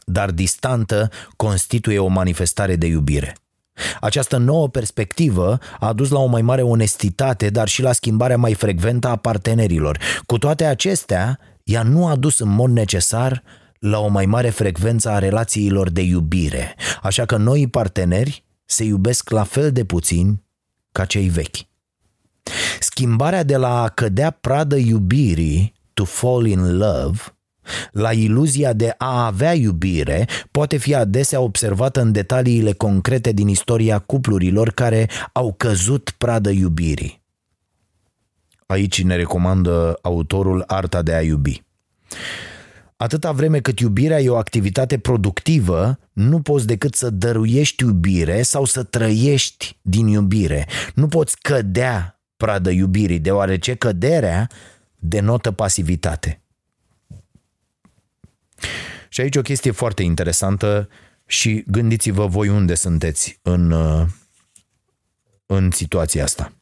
[0.05, 3.34] dar distantă constituie o manifestare de iubire.
[4.01, 8.55] Această nouă perspectivă a dus la o mai mare onestitate, dar și la schimbarea mai
[8.55, 9.99] frecventă a partenerilor.
[10.27, 13.43] Cu toate acestea, ea nu a dus în mod necesar
[13.79, 19.31] la o mai mare frecvență a relațiilor de iubire, așa că noi parteneri se iubesc
[19.31, 20.43] la fel de puțin
[20.93, 21.57] ca cei vechi.
[22.81, 27.20] Schimbarea de la a cădea pradă iubirii to fall in love
[27.93, 33.99] la iluzia de a avea iubire poate fi adesea observată în detaliile concrete din istoria
[33.99, 37.23] cuplurilor care au căzut pradă iubirii.
[38.67, 41.62] Aici ne recomandă autorul Arta de a iubi.
[42.97, 48.65] Atâta vreme cât iubirea e o activitate productivă, nu poți decât să dăruiești iubire sau
[48.65, 50.67] să trăiești din iubire.
[50.95, 54.49] Nu poți cădea pradă iubirii, deoarece căderea
[54.99, 56.43] denotă pasivitate.
[59.15, 60.89] Și aici o chestie foarte interesantă
[61.27, 64.07] și gândiți-vă voi unde sunteți în, uh,
[65.47, 66.53] în situația asta.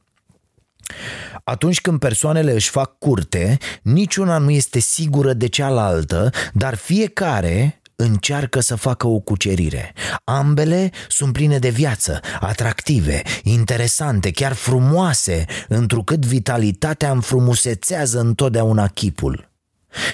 [1.44, 8.60] Atunci când persoanele își fac curte, niciuna nu este sigură de cealaltă, dar fiecare încearcă
[8.60, 9.92] să facă o cucerire.
[10.24, 19.51] Ambele sunt pline de viață, atractive, interesante, chiar frumoase, întrucât vitalitatea înfrumusețează întotdeauna chipul.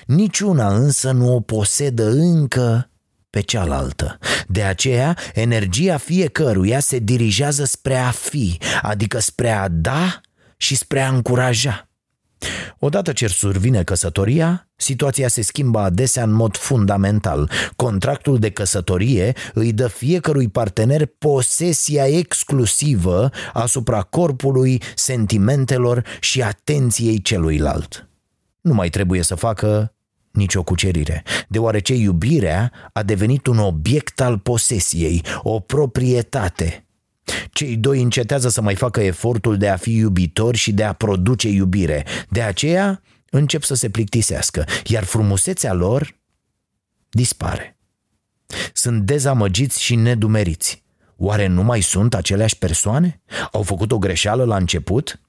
[0.06, 2.90] Niciuna însă nu o posedă încă
[3.30, 4.18] pe cealaltă.
[4.48, 10.20] De aceea, energia fiecăruia se dirigează spre a fi, adică spre a da
[10.56, 11.88] și spre a încuraja.
[12.78, 17.50] Odată ce survine căsătoria, situația se schimbă adesea în mod fundamental.
[17.76, 28.07] Contractul de căsătorie îi dă fiecărui partener posesia exclusivă asupra corpului, sentimentelor și atenției celuilalt.
[28.68, 29.94] Nu mai trebuie să facă
[30.30, 36.82] nicio cucerire, deoarece iubirea a devenit un obiect al posesiei, o proprietate–
[37.52, 41.48] cei doi încetează să mai facă efortul de a fi iubitori și de a produce
[41.48, 42.06] iubire.
[42.28, 46.16] De aceea încep să se plictisească, iar frumusețea lor
[47.08, 47.76] dispare.
[48.72, 50.82] Sunt dezamăgiți și nedumeriți.
[51.16, 53.20] Oare nu mai sunt aceleași persoane?
[53.52, 55.20] Au făcut o greșeală la început?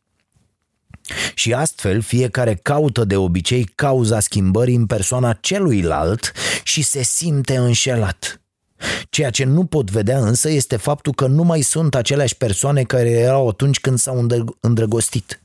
[1.34, 6.32] Și astfel fiecare caută de obicei cauza schimbării în persoana celuilalt
[6.64, 8.42] și se simte înșelat.
[9.10, 13.10] Ceea ce nu pot vedea însă este faptul că nu mai sunt aceleași persoane care
[13.10, 14.28] erau atunci când s-au
[14.60, 15.42] îndrăgostit.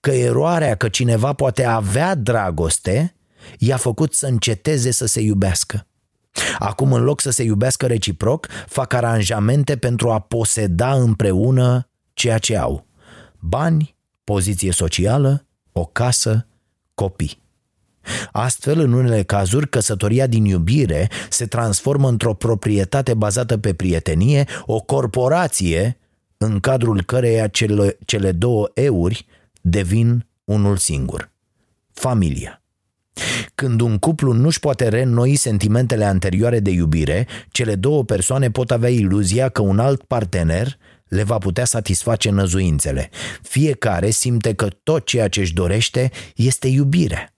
[0.00, 3.14] Că eroarea că cineva poate avea dragoste
[3.58, 5.86] i-a făcut să înceteze să se iubească.
[6.58, 12.56] Acum, în loc să se iubească reciproc, fac aranjamente pentru a poseda împreună ceea ce
[12.56, 12.86] au.
[13.38, 13.95] Bani,
[14.26, 16.46] poziție socială, o casă,
[16.94, 17.42] copii.
[18.32, 24.80] Astfel, în unele cazuri, căsătoria din iubire se transformă într-o proprietate bazată pe prietenie, o
[24.80, 25.98] corporație
[26.36, 29.26] în cadrul căreia cele, cele două euri
[29.60, 31.30] devin unul singur.
[31.92, 32.62] Familia.
[33.54, 38.90] Când un cuplu nu-și poate reînnoi sentimentele anterioare de iubire, cele două persoane pot avea
[38.90, 43.10] iluzia că un alt partener le va putea satisface năzuințele.
[43.42, 47.34] Fiecare simte că tot ceea ce își dorește este iubirea.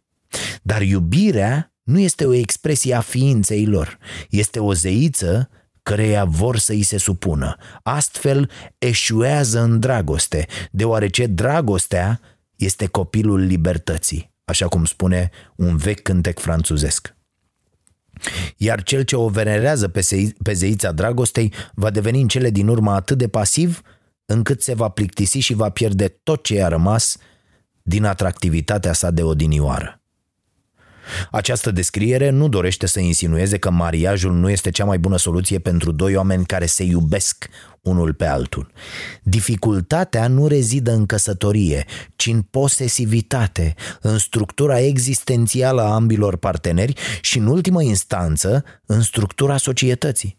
[0.63, 3.99] Dar iubirea nu este o expresie a ființei lor,
[4.31, 5.51] este o zeiță
[5.83, 7.57] căreia vor să îi se supună.
[7.83, 12.21] Astfel eșuează în dragoste, deoarece dragostea
[12.57, 17.17] este copilul libertății, așa cum spune un vechi cântec franțuzesc.
[18.57, 22.69] Iar cel ce o venerează pe, zei, pe zeița dragostei va deveni în cele din
[22.69, 23.83] urmă atât de pasiv
[24.27, 27.17] încât se va plictisi și va pierde tot ce i-a rămas
[27.83, 30.03] din atractivitatea sa de odinioară.
[31.31, 35.93] Această descriere nu dorește să insinueze că mariajul nu este cea mai bună soluție pentru
[35.93, 37.49] doi oameni care se iubesc
[37.83, 38.71] unul pe altul.
[39.23, 41.85] Dificultatea nu rezidă în căsătorie,
[42.17, 49.57] ci în posesivitate, în structura existențială a ambilor parteneri și, în ultimă instanță, în structura
[49.57, 50.38] societății.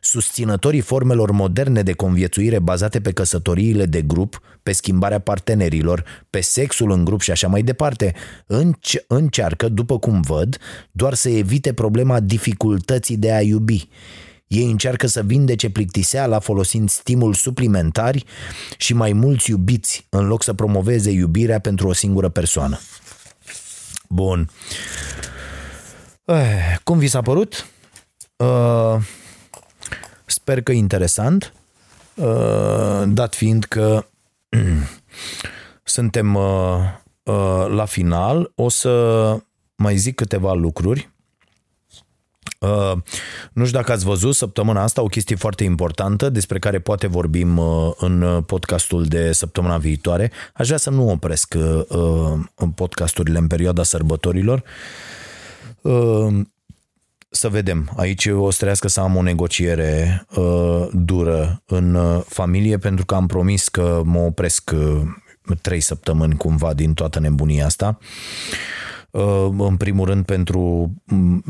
[0.00, 6.90] Susținătorii formelor moderne de conviețuire bazate pe căsătoriile de grup, pe schimbarea partenerilor, pe sexul
[6.90, 8.14] în grup și așa mai departe,
[8.46, 10.58] înce- încearcă, după cum văd,
[10.92, 13.88] doar să evite problema dificultății de a iubi.
[14.46, 18.24] Ei încearcă să vindece plictiseala folosind stimul suplimentari
[18.76, 22.78] și mai mulți iubiți în loc să promoveze iubirea pentru o singură persoană.
[24.08, 24.50] Bun.
[26.24, 27.66] Eh, cum vi s-a părut?
[28.36, 28.96] Uh,
[30.30, 31.52] Sper că interesant,
[32.14, 34.04] uh, dat fiind că
[35.84, 36.76] suntem uh,
[37.22, 39.36] uh, la final, o să
[39.76, 41.10] mai zic câteva lucruri.
[43.52, 47.58] Nu știu dacă ați văzut săptămâna asta o chestie foarte importantă despre care poate vorbim
[47.98, 50.32] în podcastul de săptămâna viitoare.
[50.54, 51.54] Aș vrea să nu opresc
[52.74, 54.62] podcasturile în perioada sărbătorilor
[57.30, 57.92] să vedem.
[57.96, 63.14] Aici o să trească să am o negociere uh, dură în uh, familie pentru că
[63.14, 65.00] am promis că mă opresc uh,
[65.62, 67.98] trei săptămâni cumva din toată nebunia asta.
[69.10, 71.44] Uh, în primul rând pentru um,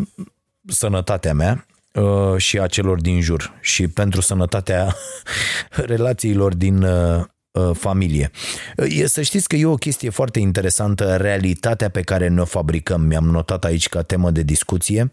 [0.67, 4.95] sănătatea mea uh, și a celor din jur și pentru sănătatea
[5.93, 7.25] relațiilor din uh, Uh,
[7.73, 8.31] familie.
[8.77, 13.01] Uh, să știți că e o chestie foarte interesantă, realitatea pe care ne-o fabricăm.
[13.01, 15.13] Mi-am notat aici ca temă de discuție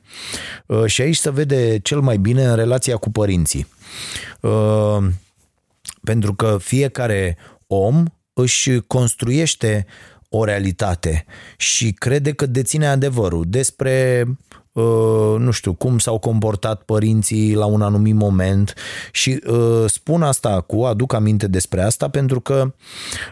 [0.65, 3.67] uh, și aici se vede cel mai bine în relația cu părinții.
[6.03, 7.37] Pentru că fiecare
[7.67, 9.85] om își construiește
[10.29, 11.25] o realitate
[11.57, 14.64] și crede că deține adevărul despre Uh,
[15.38, 18.73] nu știu, cum s-au comportat părinții la un anumit moment.
[19.11, 22.73] Și uh, spun asta cu, aduc aminte despre asta pentru că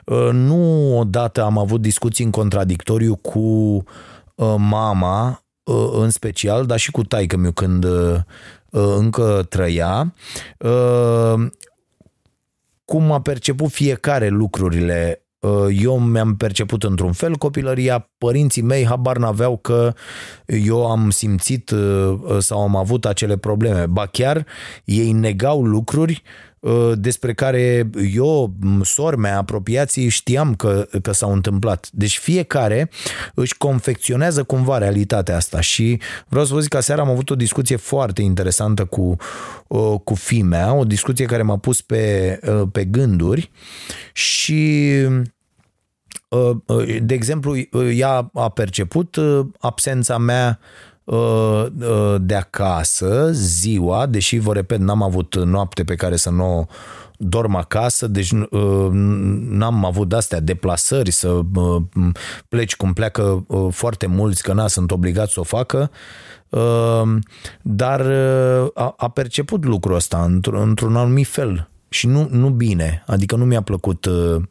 [0.06, 3.84] uh, nu odată am avut discuții în contradictoriu cu
[4.58, 5.44] mama
[5.94, 7.86] în special, dar și cu taică meu când
[8.70, 10.14] încă trăia,
[12.86, 15.23] cum a perceput fiecare lucrurile
[15.70, 19.94] eu mi-am perceput într-un fel, copilăria părinții mei habar n-aveau că
[20.46, 23.86] eu am simțit uh, sau am avut acele probleme.
[23.86, 24.46] Ba chiar
[24.86, 26.53] ei negau lucruri uh,
[26.94, 28.54] despre care eu,
[28.84, 31.90] sor mea, apropiații, știam că, că s-au întâmplat.
[31.92, 32.90] Deci fiecare
[33.34, 37.36] își confecționează cumva realitatea asta și vreau să vă zic că seara am avut o
[37.36, 39.16] discuție foarte interesantă cu,
[39.68, 42.40] uh, cu fimea, o discuție care m-a pus pe,
[42.72, 43.52] pe gânduri
[44.14, 44.92] și
[47.02, 47.58] de exemplu,
[47.96, 49.18] ea a perceput
[49.60, 50.60] absența mea
[52.20, 56.66] de acasă ziua, deși, vă repet, n-am avut noapte pe care să nu o
[57.18, 58.32] dorm acasă, deci
[59.50, 61.40] n-am avut de-astea deplasări, să
[62.50, 65.92] pleci cum pleacă foarte mulți, că na, sunt obligați să o facă,
[67.62, 68.02] dar
[68.98, 74.06] a perceput lucrul ăsta într-un anumit fel și nu, nu bine, adică nu mi-a plăcut
[74.06, 74.42] uh,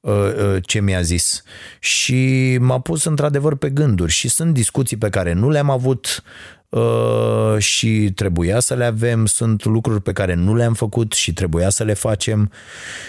[0.00, 1.42] uh, uh, ce mi-a zis.
[1.78, 4.12] Și m-a pus într-adevăr pe gânduri.
[4.12, 6.22] Și sunt discuții pe care nu le-am avut
[6.68, 11.68] uh, și trebuia să le avem, sunt lucruri pe care nu le-am făcut și trebuia
[11.68, 12.50] să le facem.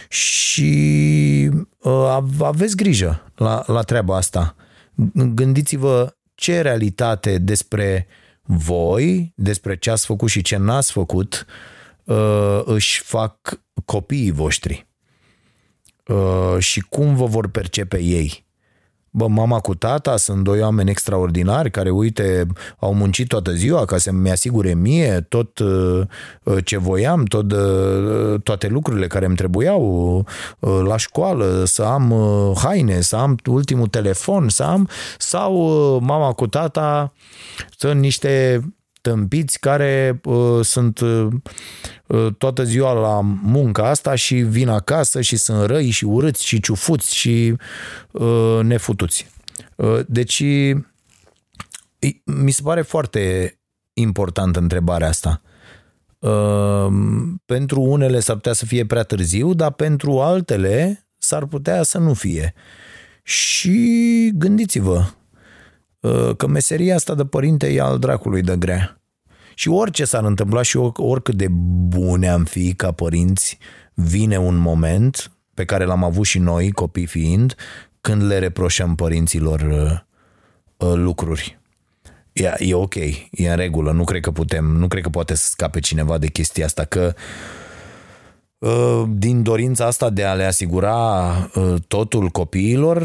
[0.10, 4.56] Și uh, aveți grijă la, la treaba asta.
[5.14, 8.08] Gândiți-vă ce realitate despre
[8.42, 11.54] voi, despre ce ați făcut și ce n-ați făcut, uh,
[12.66, 14.88] își fac copiii voștri
[16.08, 18.46] uh, și cum vă vor percepe ei.
[19.16, 22.48] Bă, mama cu tata sunt doi oameni extraordinari care, uite,
[22.80, 26.08] au muncit toată ziua ca să-mi asigure mie tot uh,
[26.64, 30.26] ce voiam, tot, uh, toate lucrurile care îmi trebuiau
[30.60, 32.14] la școală, să am
[32.64, 35.54] haine, să am ultimul telefon, să am, sau
[36.00, 37.14] mama cu tata
[37.78, 38.62] sunt niște
[39.04, 41.28] tâmpiți care uh, sunt uh,
[42.08, 46.60] uh, toată ziua la munca asta și vin acasă și sunt răi și urâți și
[46.60, 47.56] ciufuți și
[48.12, 49.32] uh, nefutuți.
[49.76, 50.44] Uh, deci
[52.24, 53.56] mi se pare foarte
[53.94, 55.42] importantă întrebarea asta.
[56.20, 56.88] Uh,
[57.46, 62.14] pentru unele s-ar putea să fie prea târziu, dar pentru altele s-ar putea să nu
[62.14, 62.54] fie.
[63.24, 65.23] Și gândiți-vă, Uh,
[66.38, 69.02] că meseria asta de părinte e al dracului de grea.
[69.56, 71.48] Și orice s-ar întâmpla și oricât de
[71.88, 73.58] bune am fi ca părinți,
[73.94, 77.56] vine un moment pe care l-am avut și noi, copii fiind,
[78.02, 81.60] când le reproșăm părinților uh, uh, lucruri.
[82.32, 85.48] E, e ok, e în regulă, nu cred că putem, nu cred că poate să
[85.48, 87.63] scape cineva de chestia asta, că uh, Uh,
[89.08, 93.04] din dorința asta de a le asigura uh, totul copiilor,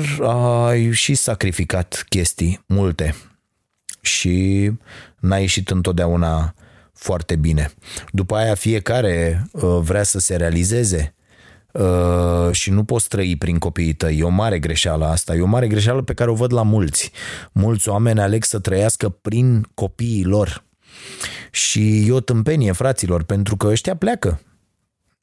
[0.67, 3.15] ai și sacrificat chestii multe
[4.01, 4.71] și
[5.19, 6.55] n-a ieșit întotdeauna
[6.93, 7.71] foarte bine.
[8.11, 11.13] După aia fiecare uh, vrea să se realizeze
[12.51, 14.19] și nu poți trăi prin copiii tăi.
[14.19, 15.35] E o mare greșeală asta.
[15.35, 17.11] E o mare greșeală pe care o văd la mulți.
[17.53, 20.65] Mulți oameni aleg să trăiască prin copiii lor.
[21.51, 24.41] Și e o tâmpenie, fraților, pentru că ăștia pleacă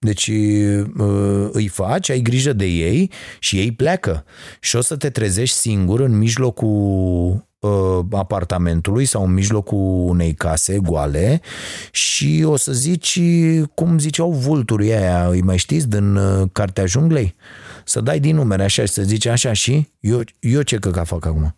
[0.06, 4.24] deci uh, îi faci, ai grijă de ei și ei pleacă.
[4.60, 10.78] Și o să te trezești singur în mijlocul uh, apartamentului sau în mijlocul unei case
[10.78, 11.42] goale
[11.92, 13.20] și o să zici,
[13.74, 17.36] cum ziceau vulturii aia, îi mai știți, din uh, Cartea Junglei?
[17.86, 21.26] Să dai din numere așa și să zici așa și eu, eu ce căca fac
[21.26, 21.56] acum?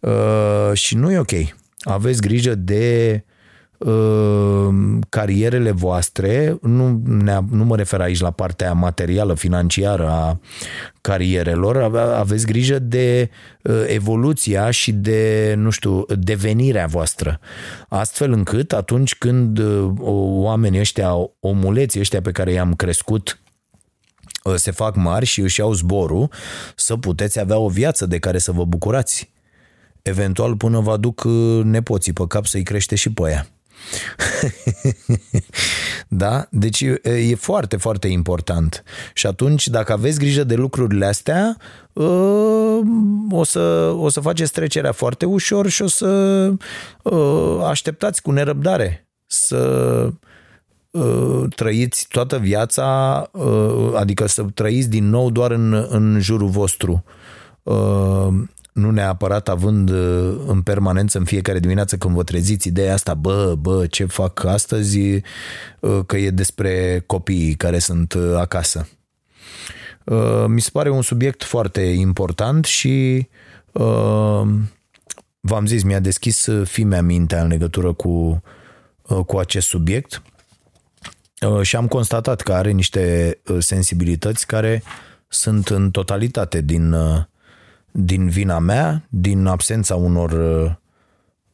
[0.00, 1.32] Uh, și nu e ok.
[1.80, 3.31] Aveți grijă de Uh,
[5.08, 10.40] carierele voastre, nu, ne, nu mă refer aici la partea materială, financiară a
[11.00, 13.30] carierelor, aveți grijă de
[13.62, 17.40] uh, evoluția și de, nu știu, devenirea voastră.
[17.88, 21.10] Astfel încât atunci când uh, oamenii ăștia,
[21.40, 23.36] omuleții ăștia pe care i-am crescut
[24.56, 26.30] se fac mari și își iau zborul,
[26.76, 29.30] să puteți avea o viață de care să vă bucurați.
[30.02, 31.24] Eventual până vă aduc
[31.62, 33.46] nepoții pe cap să-i crește și pe aia.
[36.08, 36.46] da?
[36.50, 38.82] Deci e foarte, foarte important.
[39.14, 41.56] Și atunci, dacă aveți grijă de lucrurile astea,
[41.96, 42.04] ă,
[43.30, 46.06] o să, o să faceți trecerea foarte ușor și o să
[47.04, 50.08] ă, așteptați cu nerăbdare să
[50.94, 53.16] ă, trăiți toată viața,
[53.94, 57.04] adică să trăiți din nou doar în, în jurul vostru
[58.72, 63.54] nu neapărat având uh, în permanență în fiecare dimineață când vă treziți ideea asta, bă,
[63.58, 64.98] bă, ce fac astăzi,
[65.80, 68.88] uh, că e despre copiii care sunt uh, acasă.
[70.46, 73.28] Mi se pare un subiect foarte important și
[75.40, 78.42] v-am zis, mi-a deschis fimea mintea în legătură cu,
[79.26, 80.22] cu acest subiect
[81.62, 84.82] și am constatat că are niște sensibilități care
[85.28, 86.94] sunt în totalitate din
[87.92, 90.30] din vina mea, din absența unor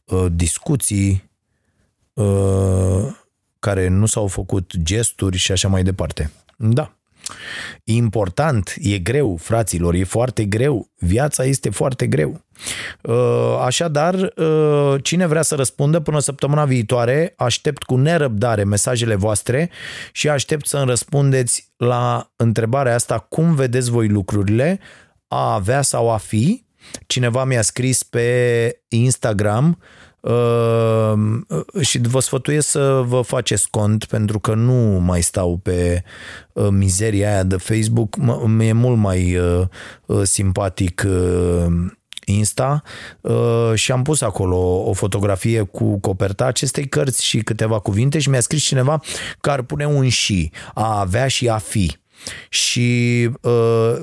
[0.05, 1.29] uh, discuții
[2.13, 3.15] uh,
[3.59, 6.31] care nu s-au făcut gesturi și așa mai departe.
[6.57, 6.93] Da.
[7.83, 10.89] E important, e greu, fraților, e foarte greu.
[10.97, 12.41] Viața este foarte greu.
[13.01, 19.69] Uh, așadar, uh, cine vrea să răspundă până săptămâna viitoare, aștept cu nerăbdare mesajele voastre
[20.11, 24.79] și aștept să-mi răspundeți la întrebarea asta, cum vedeți voi lucrurile,
[25.29, 26.63] a avea sau a fi.
[27.07, 29.77] Cineva mi-a scris pe Instagram
[30.21, 31.13] Uh,
[31.81, 36.03] și vă sfătuiesc să vă faceți cont pentru că nu mai stau pe
[36.53, 38.15] uh, mizeria aia de Facebook.
[38.45, 39.61] Mi-e mult mai uh,
[40.05, 41.65] uh, simpatic uh,
[42.25, 42.83] Insta
[43.21, 48.29] uh, și am pus acolo o fotografie cu coperta acestei cărți și câteva cuvinte și
[48.29, 49.01] mi-a scris cineva
[49.41, 51.98] că ar pune un și, a avea și a fi.
[52.49, 53.93] Și uh,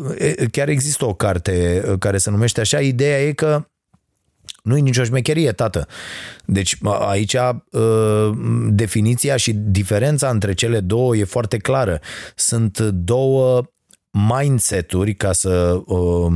[0.51, 3.67] chiar există o carte uh, care se numește așa, ideea e că
[4.62, 5.87] nu e nicio șmecherie, tată.
[6.45, 8.31] Deci aici uh,
[8.69, 12.01] definiția și diferența între cele două e foarte clară.
[12.35, 13.62] Sunt două
[14.11, 16.33] mindset-uri, ca să uh,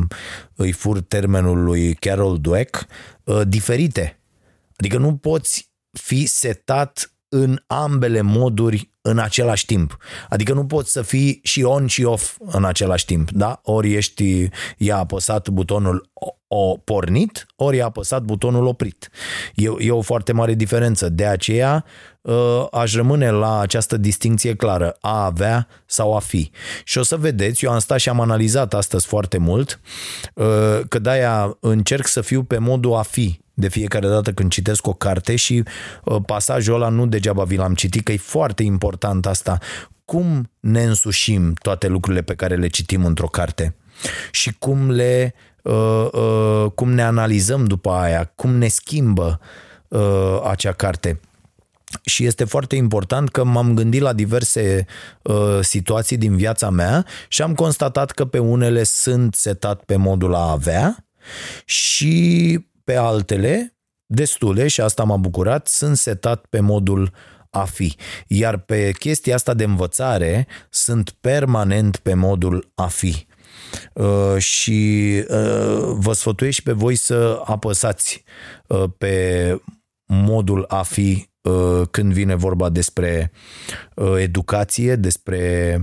[0.55, 2.87] îi fur termenul lui Carol Dweck,
[3.25, 4.21] uh, diferite.
[4.77, 9.97] Adică nu poți fi setat în ambele moduri în același timp.
[10.29, 13.61] Adică nu poți să fii și on și off în același timp, da?
[13.65, 16.11] Ori ești, i-a apăsat butonul
[16.53, 19.11] o pornit, ori i-a apăsat butonul oprit.
[19.55, 21.09] E, e o foarte mare diferență.
[21.09, 21.85] De aceea
[22.25, 26.51] ă, aș rămâne la această distinție clară, a avea sau a fi.
[26.85, 29.81] Și o să vedeți, eu am stat și am analizat astăzi foarte mult,
[30.37, 34.87] ă, că de-aia încerc să fiu pe modul a fi de fiecare dată când citesc
[34.87, 35.63] o carte și
[36.05, 39.59] uh, pasajul ăla nu degeaba vi l-am citit, că e foarte important asta.
[40.05, 43.75] Cum ne însușim toate lucrurile pe care le citim într-o carte
[44.31, 49.41] și cum le uh, uh, cum ne analizăm după aia, cum ne schimbă
[49.89, 51.21] uh, acea carte.
[52.05, 54.87] Și este foarte important că m-am gândit la diverse
[55.23, 60.35] uh, situații din viața mea și am constatat că pe unele sunt setat pe modul
[60.35, 61.05] a avea
[61.65, 62.59] și
[62.91, 63.77] pe altele,
[64.07, 67.11] destule, și asta m-a bucurat, sunt setat pe modul
[67.51, 67.97] a fi.
[68.27, 73.27] Iar pe chestia asta de învățare sunt permanent pe modul a fi.
[73.93, 78.25] Uh, și uh, vă sfătuiesc și pe voi să apăsați
[78.67, 79.61] uh, pe
[80.07, 83.33] modul a fi uh, când vine vorba despre
[83.95, 85.75] uh, educație, despre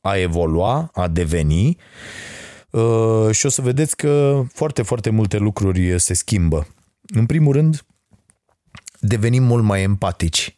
[0.00, 2.41] a evolua, a deveni Uh,
[3.30, 6.66] și o să vedeți că foarte, foarte multe lucruri se schimbă.
[7.14, 7.84] În primul rând,
[9.00, 10.56] devenim mult mai empatici.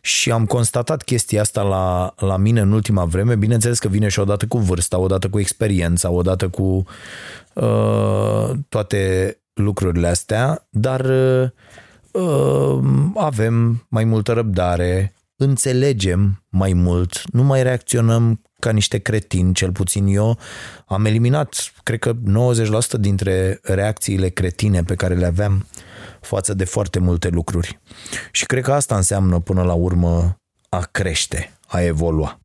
[0.00, 3.36] Și am constatat chestia asta la, la mine în ultima vreme.
[3.36, 6.84] Bineînțeles că vine și odată cu vârsta, odată cu experiența, odată cu
[7.54, 11.04] uh, toate lucrurile astea, dar
[12.12, 12.78] uh,
[13.14, 20.06] avem mai multă răbdare, înțelegem mai mult, nu mai reacționăm ca niște cretini, cel puțin
[20.06, 20.38] eu,
[20.86, 22.16] am eliminat, cred că 90%
[22.98, 25.66] dintre reacțiile cretine pe care le aveam
[26.20, 27.80] față de foarte multe lucruri.
[28.30, 30.36] Și cred că asta înseamnă până la urmă
[30.68, 32.38] a crește, a evolua.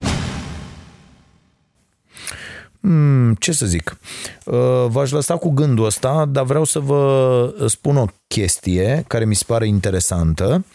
[2.82, 3.98] Hmm, ce să zic?
[4.46, 9.36] Uh, v-aș lăsa cu gândul ăsta, dar vreau să vă spun o chestie care mi
[9.36, 10.66] se pare interesantă.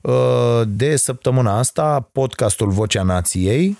[0.00, 3.76] Uh, de săptămâna asta, podcastul Vocea Nației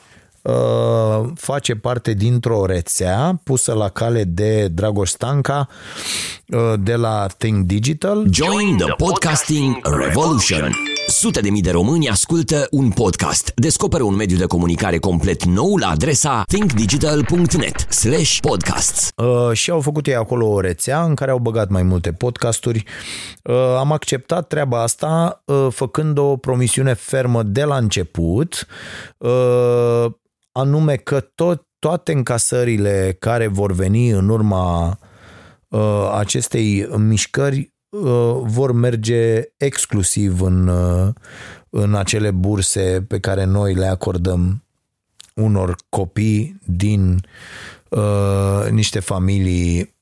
[0.47, 5.68] Uh, face parte dintr-o rețea pusă la cale de Dragoș Stanca
[6.49, 8.26] uh, de la Think Digital.
[8.30, 10.70] Join the podcasting revolution.
[11.09, 13.53] Sute de mii de români ascultă un podcast.
[13.55, 19.11] Descoperă un mediu de comunicare complet nou la adresa thinkdigital.net slash podcasts.
[19.16, 22.84] Uh, și au făcut ei acolo o rețea în care au băgat mai multe podcasturi.
[23.42, 28.66] Uh, am acceptat treaba asta uh, făcând o promisiune fermă de la început
[29.18, 30.07] uh,
[30.57, 34.99] anume că tot, toate încasările care vor veni în urma
[35.69, 41.09] uh, acestei mișcări uh, vor merge exclusiv în, uh,
[41.71, 44.65] în acele burse pe care noi le acordăm
[45.35, 47.25] unor copii din
[47.89, 49.95] uh, niște familii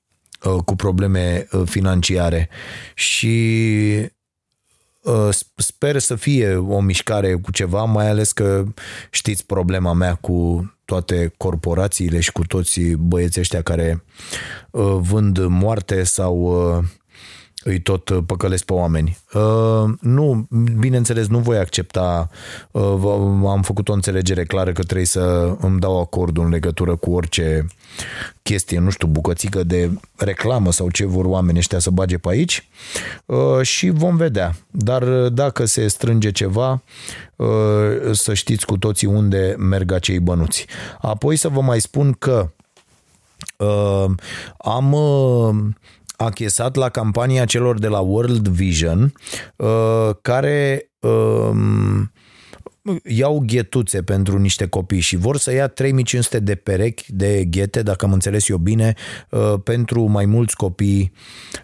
[0.44, 2.48] uh, cu probleme uh, financiare.
[2.94, 3.42] Și
[3.98, 4.10] Uh,
[5.56, 8.64] sper să fie o mișcare cu ceva, mai ales că
[9.10, 14.04] știți problema mea cu toate corporațiile și cu toți băieții ăștia care
[14.70, 16.84] uh, vând moarte sau uh,
[17.64, 19.18] îi tot uh, păcălesc pe oameni.
[19.34, 20.46] Uh, nu,
[20.78, 22.28] bineînțeles, nu voi accepta,
[22.70, 22.82] uh,
[23.46, 27.66] am făcut o înțelegere clară că trebuie să îmi dau acordul în legătură cu orice
[28.42, 32.68] chestie, nu știu, bucățică de reclamă sau ce vor oamenii ăștia să bage pe aici
[33.26, 34.56] uh, și vom vedea.
[34.70, 36.82] Dar uh, dacă se strânge ceva,
[37.36, 37.46] uh,
[38.12, 40.66] să știți cu toții unde merg acei bănuți.
[41.00, 42.48] Apoi să vă mai spun că
[44.58, 44.96] am
[46.16, 49.12] achesat la campania celor de la World Vision
[50.22, 50.90] care
[53.04, 58.04] iau ghetuțe pentru niște copii și vor să ia 3500 de perechi de ghete, dacă
[58.04, 58.94] am înțeles eu bine,
[59.30, 61.12] uh, pentru mai mulți copii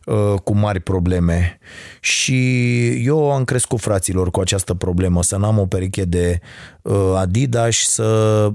[0.07, 1.59] uh, cu mari probleme.
[2.01, 6.41] Și eu am crescut fraților cu această problemă, să n-am o pereche de
[6.83, 8.53] uh, Adidas, să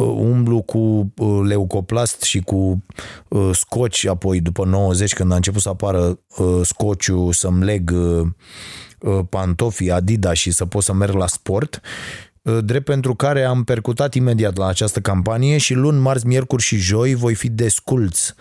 [0.00, 1.12] umblu cu
[1.44, 2.84] leucoplast și cu
[3.52, 6.20] scoci, apoi după 90, când a început să apară
[6.62, 8.26] scociu, să-mi leg Uh,
[9.28, 11.80] pantofii Adidas și să pot să merg la sport,
[12.42, 16.76] uh, drept pentru care am percutat imediat la această campanie și luni, marți, miercuri și
[16.76, 18.34] joi voi fi desculți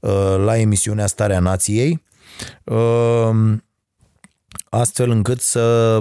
[0.00, 0.10] uh,
[0.44, 2.02] la emisiunea Starea Nației
[4.68, 5.98] astfel încât să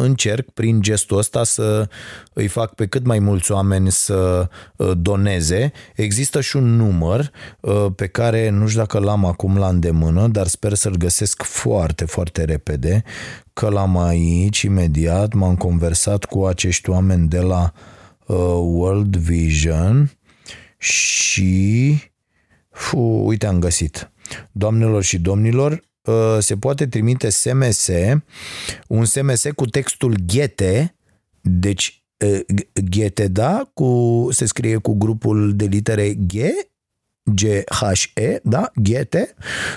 [0.00, 1.88] încerc prin gestul ăsta să
[2.32, 5.72] îi fac pe cât mai mulți oameni să ă, doneze.
[5.94, 7.30] Există și un număr
[7.64, 12.04] ă, pe care nu știu dacă l-am acum la îndemână, dar sper să-l găsesc foarte,
[12.04, 13.04] foarte repede,
[13.52, 17.72] că l-am aici imediat, m-am conversat cu acești oameni de la
[18.28, 20.10] ă, World Vision
[20.78, 21.98] și
[22.70, 24.10] fu, uite am găsit.
[24.52, 25.89] Doamnelor și domnilor, Uh,
[26.38, 27.90] se poate trimite SMS,
[28.86, 30.94] un SMS cu textul ghete,
[31.40, 32.40] deci uh,
[32.90, 36.34] ghete, da, cu, se scrie cu grupul de litere G,
[37.34, 39.34] G-H-E, da, ghete,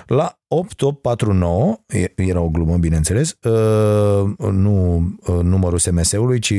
[0.08, 1.78] la 8849,
[2.16, 4.95] era o glumă, bineînțeles, uh, nu
[5.28, 6.54] uh, numărul SMS-ului, ci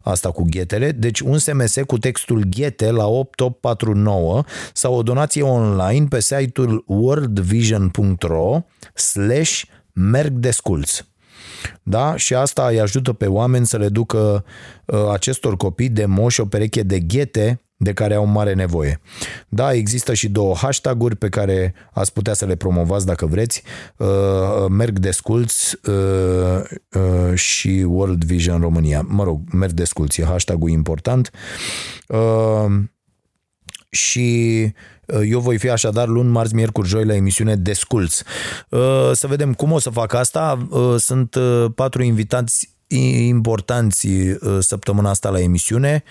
[0.00, 6.06] asta cu ghetele, deci un SMS cu textul ghete la 8849 sau o donație online
[6.08, 8.60] pe site-ul worldvision.ro
[8.94, 9.62] slash
[9.92, 11.04] merg desculț.
[11.82, 12.16] Da?
[12.16, 14.44] Și asta îi ajută pe oameni să le ducă
[14.84, 19.00] uh, acestor copii de moși o pereche de ghete de care au mare nevoie.
[19.48, 23.62] Da, există și două hashtag-uri pe care ați putea să le promovați dacă vreți.
[23.96, 26.62] Uh, merg desculți uh,
[26.92, 29.06] uh, și World Vision România.
[29.08, 31.30] Mă rog, merg desculți, e hashtag-ul important.
[32.08, 32.66] Uh,
[33.90, 34.62] și
[35.06, 38.24] uh, eu voi fi așadar luni, marți, miercuri, joi la emisiune Desculți.
[38.68, 40.66] Uh, să vedem cum o să fac asta.
[40.70, 41.36] Uh, sunt
[41.74, 46.02] patru invitați importanți uh, săptămâna asta la emisiune.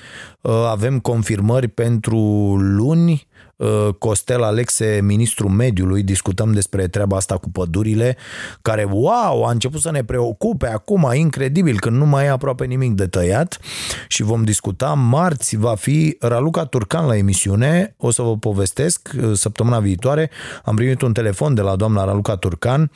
[0.41, 2.17] Uh, avem confirmări pentru
[2.57, 3.28] luni.
[3.55, 8.17] Uh, Costel Alexe, ministrul mediului, discutăm despre treaba asta cu pădurile,
[8.61, 12.93] care, wow, a început să ne preocupe acum, incredibil, când nu mai e aproape nimic
[12.93, 13.59] de tăiat
[14.07, 14.93] și vom discuta.
[14.93, 20.30] Marți va fi Raluca Turcan la emisiune, o să vă povestesc săptămâna viitoare.
[20.63, 22.91] Am primit un telefon de la doamna Raluca Turcan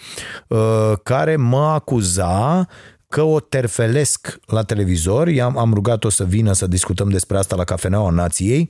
[1.03, 2.67] care mă acuza
[3.09, 7.63] că o terfelesc la televizor, am, am rugat-o să vină să discutăm despre asta la
[7.63, 8.69] Cafeneaua Nației,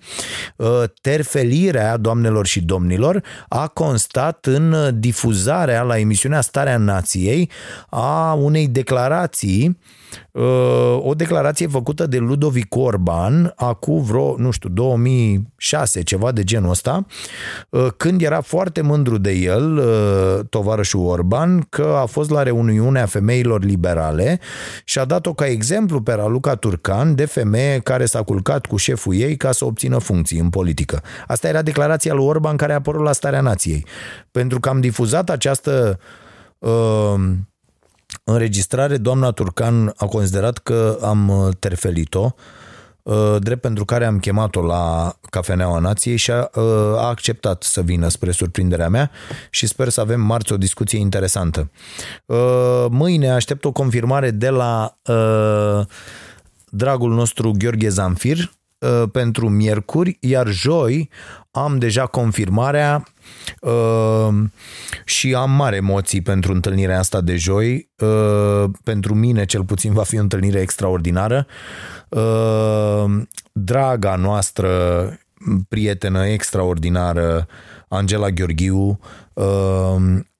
[0.56, 7.50] uh, terfelirea, doamnelor și domnilor, a constat în difuzarea la emisiunea Starea Nației
[7.90, 9.99] a unei declarații Uh,
[10.98, 17.06] o declarație făcută de Ludovic Orban acum vreo, nu știu, 2006, ceva de genul ăsta,
[17.70, 23.06] uh, când era foarte mândru de el, uh, tovarășul Orban, că a fost la reuniunea
[23.06, 24.40] femeilor liberale
[24.84, 29.16] și a dat-o ca exemplu pe Raluca Turcan de femeie care s-a culcat cu șeful
[29.16, 31.02] ei ca să obțină funcții în politică.
[31.28, 33.86] Asta era declarația lui Orban care a apărut la Starea Nației.
[34.32, 36.00] Pentru că am difuzat această
[36.58, 37.14] uh,
[38.24, 42.34] înregistrare, doamna Turcan a considerat că am uh, terfelit-o,
[43.04, 46.64] uh, drept pentru care am chemat-o la Cafeneaua Nației și a, uh,
[46.96, 49.12] a acceptat să vină spre surprinderea mea
[49.50, 51.72] și sper să avem marți o discuție interesantă.
[52.90, 54.98] Mâine aștept o confirmare de la
[56.70, 58.52] dragul nostru Gheorghe Zanfir
[59.12, 61.10] pentru miercuri, iar joi
[61.52, 63.04] am deja confirmarea
[63.62, 64.44] uh,
[65.06, 67.90] și am mare emoții pentru întâlnirea asta de joi.
[67.98, 71.48] Uh, pentru mine, cel puțin, va fi o întâlnire extraordinară.
[72.10, 73.22] Uh,
[73.52, 74.70] draga noastră
[75.70, 77.48] prietenă extraordinară,
[77.88, 79.00] Angela Gheorghiu,
[79.34, 79.96] uh,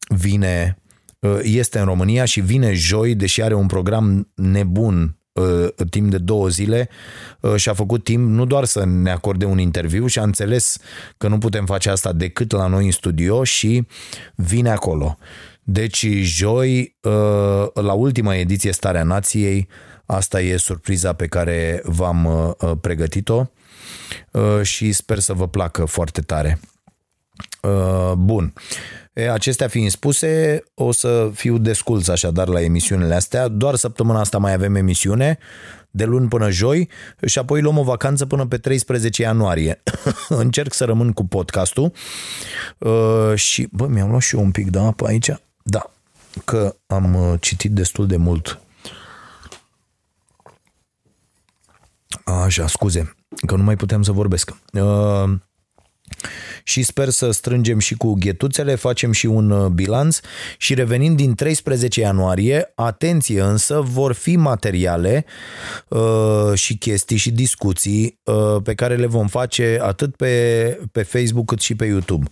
[0.08, 0.78] vine,
[1.20, 5.19] uh, este în România și vine joi, deși are un program nebun uh,
[5.90, 6.90] timp de două zile
[7.40, 10.78] uh, și a făcut timp nu doar să ne acorde un interviu și a înțeles
[11.18, 13.88] că nu putem face asta decât la noi în studio și
[14.36, 15.18] vine acolo.
[15.64, 19.68] Deci joi, uh, la ultima ediție Starea Nației,
[20.06, 23.46] asta e surpriza pe care v-am uh, pregătit-o
[24.32, 26.60] uh, și sper să vă placă foarte tare.
[27.62, 28.54] Uh, bun.
[29.20, 33.48] E, acestea fiind spuse, o să fiu desculț așadar la emisiunile astea.
[33.48, 35.38] Doar săptămâna asta mai avem emisiune,
[35.92, 36.90] de luni până joi,
[37.26, 39.82] și apoi luăm o vacanță până pe 13 ianuarie.
[40.30, 41.92] Încerc să rămân cu podcastul
[42.78, 45.32] uh, și, bă, mi-am luat și eu un pic de apă aici.
[45.64, 45.92] Da,
[46.46, 48.60] că am uh, citit destul de mult.
[52.24, 53.16] Așa, scuze,
[53.46, 54.54] că nu mai puteam să vorbesc.
[54.74, 55.32] Uh,
[56.64, 60.20] și sper să strângem și cu ghetuțele, facem și un uh, bilanț
[60.58, 65.26] și revenind din 13 ianuarie, atenție însă, vor fi materiale
[65.88, 71.46] uh, și chestii și discuții uh, pe care le vom face atât pe, pe Facebook
[71.46, 72.28] cât și pe YouTube.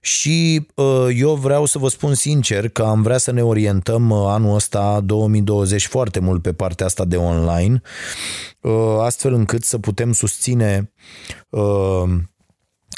[0.00, 4.24] Și uh, eu vreau să vă spun sincer că am vrea să ne orientăm uh,
[4.26, 7.82] anul ăsta 2020 foarte mult pe partea asta de online,
[8.60, 10.92] uh, astfel încât să putem susține
[11.48, 12.02] uh,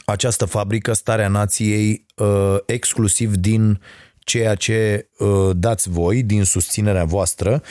[0.05, 3.81] această fabrică, Starea Nației, uh, exclusiv din
[4.19, 7.63] ceea ce uh, dați voi, din susținerea voastră,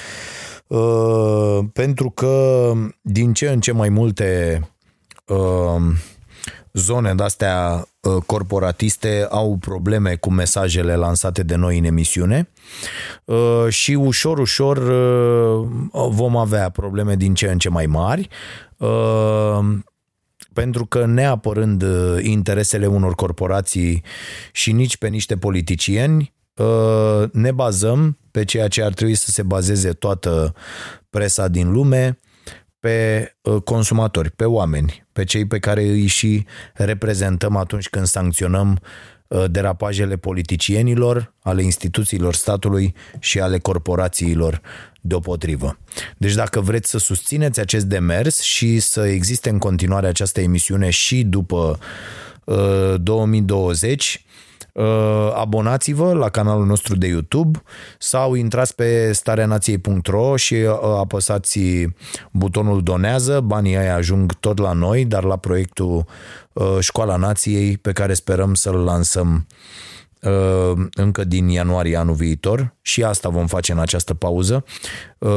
[0.67, 4.61] uh, pentru că din ce în ce mai multe
[6.74, 7.88] zone de-astea
[8.26, 12.49] corporatiste au probleme cu mesajele lansate de noi în emisiune
[13.70, 14.80] și ușor, ușor
[16.09, 18.30] vom avea probleme din ce în ce mai mari
[20.53, 24.03] pentru că neapărând uh, interesele unor corporații
[24.51, 29.43] și nici pe niște politicieni, uh, ne bazăm pe ceea ce ar trebui să se
[29.43, 30.53] bazeze toată
[31.09, 32.19] presa din lume,
[32.79, 38.79] pe uh, consumatori, pe oameni, pe cei pe care îi și reprezentăm atunci când sancționăm
[39.49, 44.61] derapajele politicienilor, ale instituțiilor statului și ale corporațiilor
[45.01, 45.77] deopotrivă.
[46.17, 51.23] Deci dacă vreți să susțineți acest demers și să existe în continuare această emisiune și
[51.23, 51.80] după
[52.43, 54.28] uh, 2020, uh,
[55.34, 57.61] abonați-vă la canalul nostru de YouTube
[57.97, 61.59] sau intrați pe stareanației.ro și uh, apăsați
[62.32, 66.05] butonul donează, banii aia ajung tot la noi, dar la proiectul
[66.53, 69.98] uh, Școala Nației pe care sperăm să-l lansăm Uh,
[70.93, 74.63] încă din ianuarie anul viitor și asta vom face în această pauză.
[75.17, 75.30] Uh,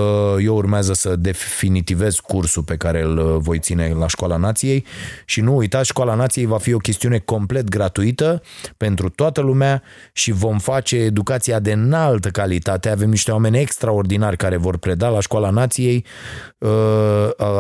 [0.42, 4.84] eu urmează să definitivez cursul pe care îl uh, voi ține la Școala Nației
[5.24, 8.42] și nu uitați, Școala Nației va fi o chestiune complet gratuită
[8.76, 12.88] pentru toată lumea și vom face educația de înaltă calitate.
[12.88, 16.04] Avem niște oameni extraordinari care vor preda la Școala Nației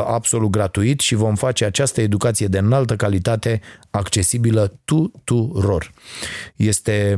[0.06, 3.60] absolut gratuit și vom face această educație de înaltă calitate
[3.90, 5.92] accesibilă tuturor.
[6.56, 7.11] Este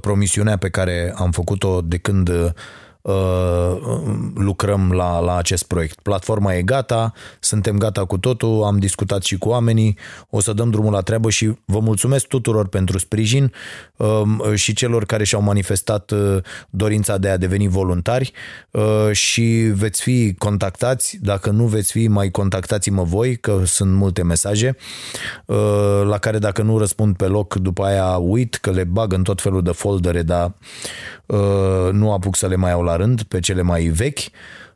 [0.00, 2.50] promisiunea pe care am făcut-o de când Uh,
[4.34, 6.00] lucrăm la, la acest proiect.
[6.00, 9.98] Platforma e gata, suntem gata cu totul, am discutat și cu oamenii,
[10.30, 13.52] o să dăm drumul la treabă și vă mulțumesc tuturor pentru sprijin
[13.96, 16.36] um, și celor care și-au manifestat uh,
[16.70, 18.32] dorința de a deveni voluntari
[18.70, 19.42] uh, și
[19.74, 24.76] veți fi contactați, dacă nu veți fi, mai contactați-mă voi, că sunt multe mesaje
[26.04, 29.40] la care dacă nu răspund pe loc, după aia uit că le bag în tot
[29.40, 30.52] felul de foldere, dar
[31.92, 34.18] nu apuc să le mai au la rând pe cele mai vechi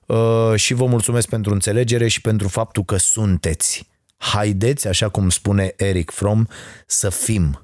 [0.06, 3.88] uh, și vă mulțumesc pentru înțelegere și pentru faptul că sunteți.
[4.16, 6.48] Haideți, așa cum spune Eric Fromm,
[6.86, 7.62] să fim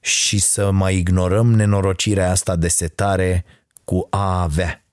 [0.00, 3.44] și să mai ignorăm nenorocirea asta de setare
[3.84, 4.84] cu a avea.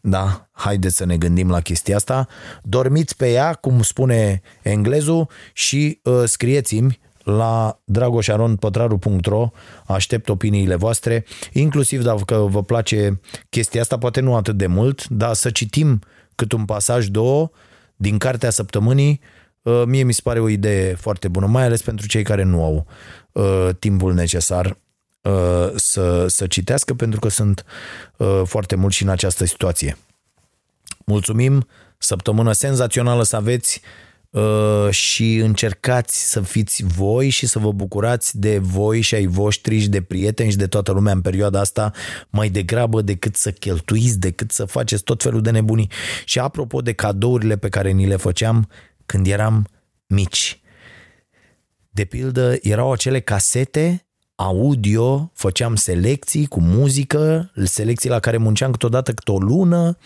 [0.00, 0.48] Da?
[0.52, 2.28] Haideți să ne gândim la chestia asta.
[2.62, 9.50] Dormiți pe ea, cum spune englezul, și uh, scrieți-mi la dragoșaronpătraru.ro
[9.86, 13.20] aștept opiniile voastre, inclusiv dacă vă place
[13.50, 16.00] chestia asta, poate nu atât de mult, dar să citim
[16.34, 17.50] cât un pasaj, două,
[17.96, 19.20] din cartea săptămânii,
[19.62, 22.64] uh, mie mi se pare o idee foarte bună, mai ales pentru cei care nu
[22.64, 22.86] au
[23.32, 24.76] uh, timpul necesar
[25.20, 27.64] uh, să, să citească, pentru că sunt
[28.16, 29.96] uh, foarte mulți și în această situație.
[31.04, 31.66] Mulțumim,
[31.98, 34.04] săptămână senzațională să aveți, Uh,
[34.90, 39.88] și încercați să fiți voi și să vă bucurați de voi și ai voștri și
[39.88, 41.92] de prieteni și de toată lumea în perioada asta
[42.30, 45.90] mai degrabă decât să cheltuiți, decât să faceți tot felul de nebunii.
[46.24, 48.68] Și apropo de cadourile pe care ni le făceam
[49.06, 49.68] când eram
[50.06, 50.60] mici.
[51.90, 54.03] De pildă, erau acele casete
[54.36, 59.96] audio, făceam selecții cu muzică, selecții la care munceam câteodată câte o lună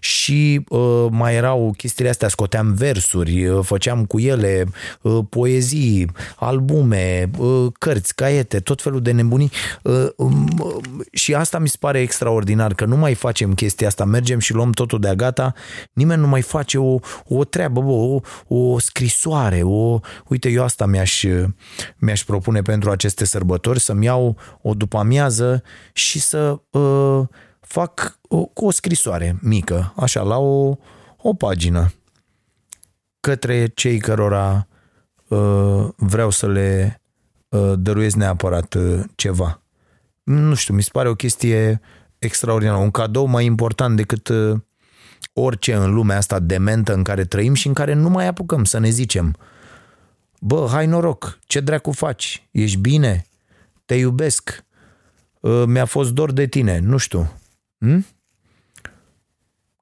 [0.00, 4.64] și uh, mai erau chestiile astea, scoteam versuri, uh, făceam cu ele
[5.02, 9.50] uh, poezii, albume, uh, cărți, caiete, tot felul de nebunii.
[9.82, 10.74] Uh, um, uh,
[11.12, 14.70] și asta mi se pare extraordinar, că nu mai facem chestia asta, mergem și luăm
[14.70, 15.54] totul de gata,
[15.92, 20.86] nimeni nu mai face o, o treabă, bă, o, o scrisoare, o, uite, eu asta
[20.86, 21.24] mi-aș,
[21.96, 23.44] mi-aș propune pentru aceste sărbători,
[23.76, 25.62] să-mi iau o după amiază
[25.92, 27.22] și să uh,
[27.60, 30.76] fac o, cu o scrisoare mică, așa, la o,
[31.16, 31.92] o pagină
[33.20, 34.66] către cei cărora
[35.28, 37.00] uh, vreau să le
[37.48, 39.62] uh, dăruiesc neapărat uh, ceva.
[40.22, 41.80] Nu știu, mi se pare o chestie
[42.18, 44.60] extraordinară, un cadou mai important decât uh,
[45.32, 48.78] orice în lumea asta dementă în care trăim și în care nu mai apucăm să
[48.78, 49.36] ne zicem
[50.40, 53.26] bă, hai noroc, ce dracu faci, ești bine,
[53.86, 54.64] te iubesc,
[55.40, 57.32] uh, mi-a fost dor de tine, nu știu.
[57.78, 58.06] Hm?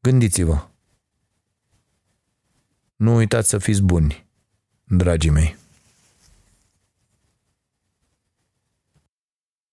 [0.00, 0.66] Gândiți-vă.
[2.96, 4.26] Nu uitați să fiți buni,
[4.84, 5.56] dragii mei.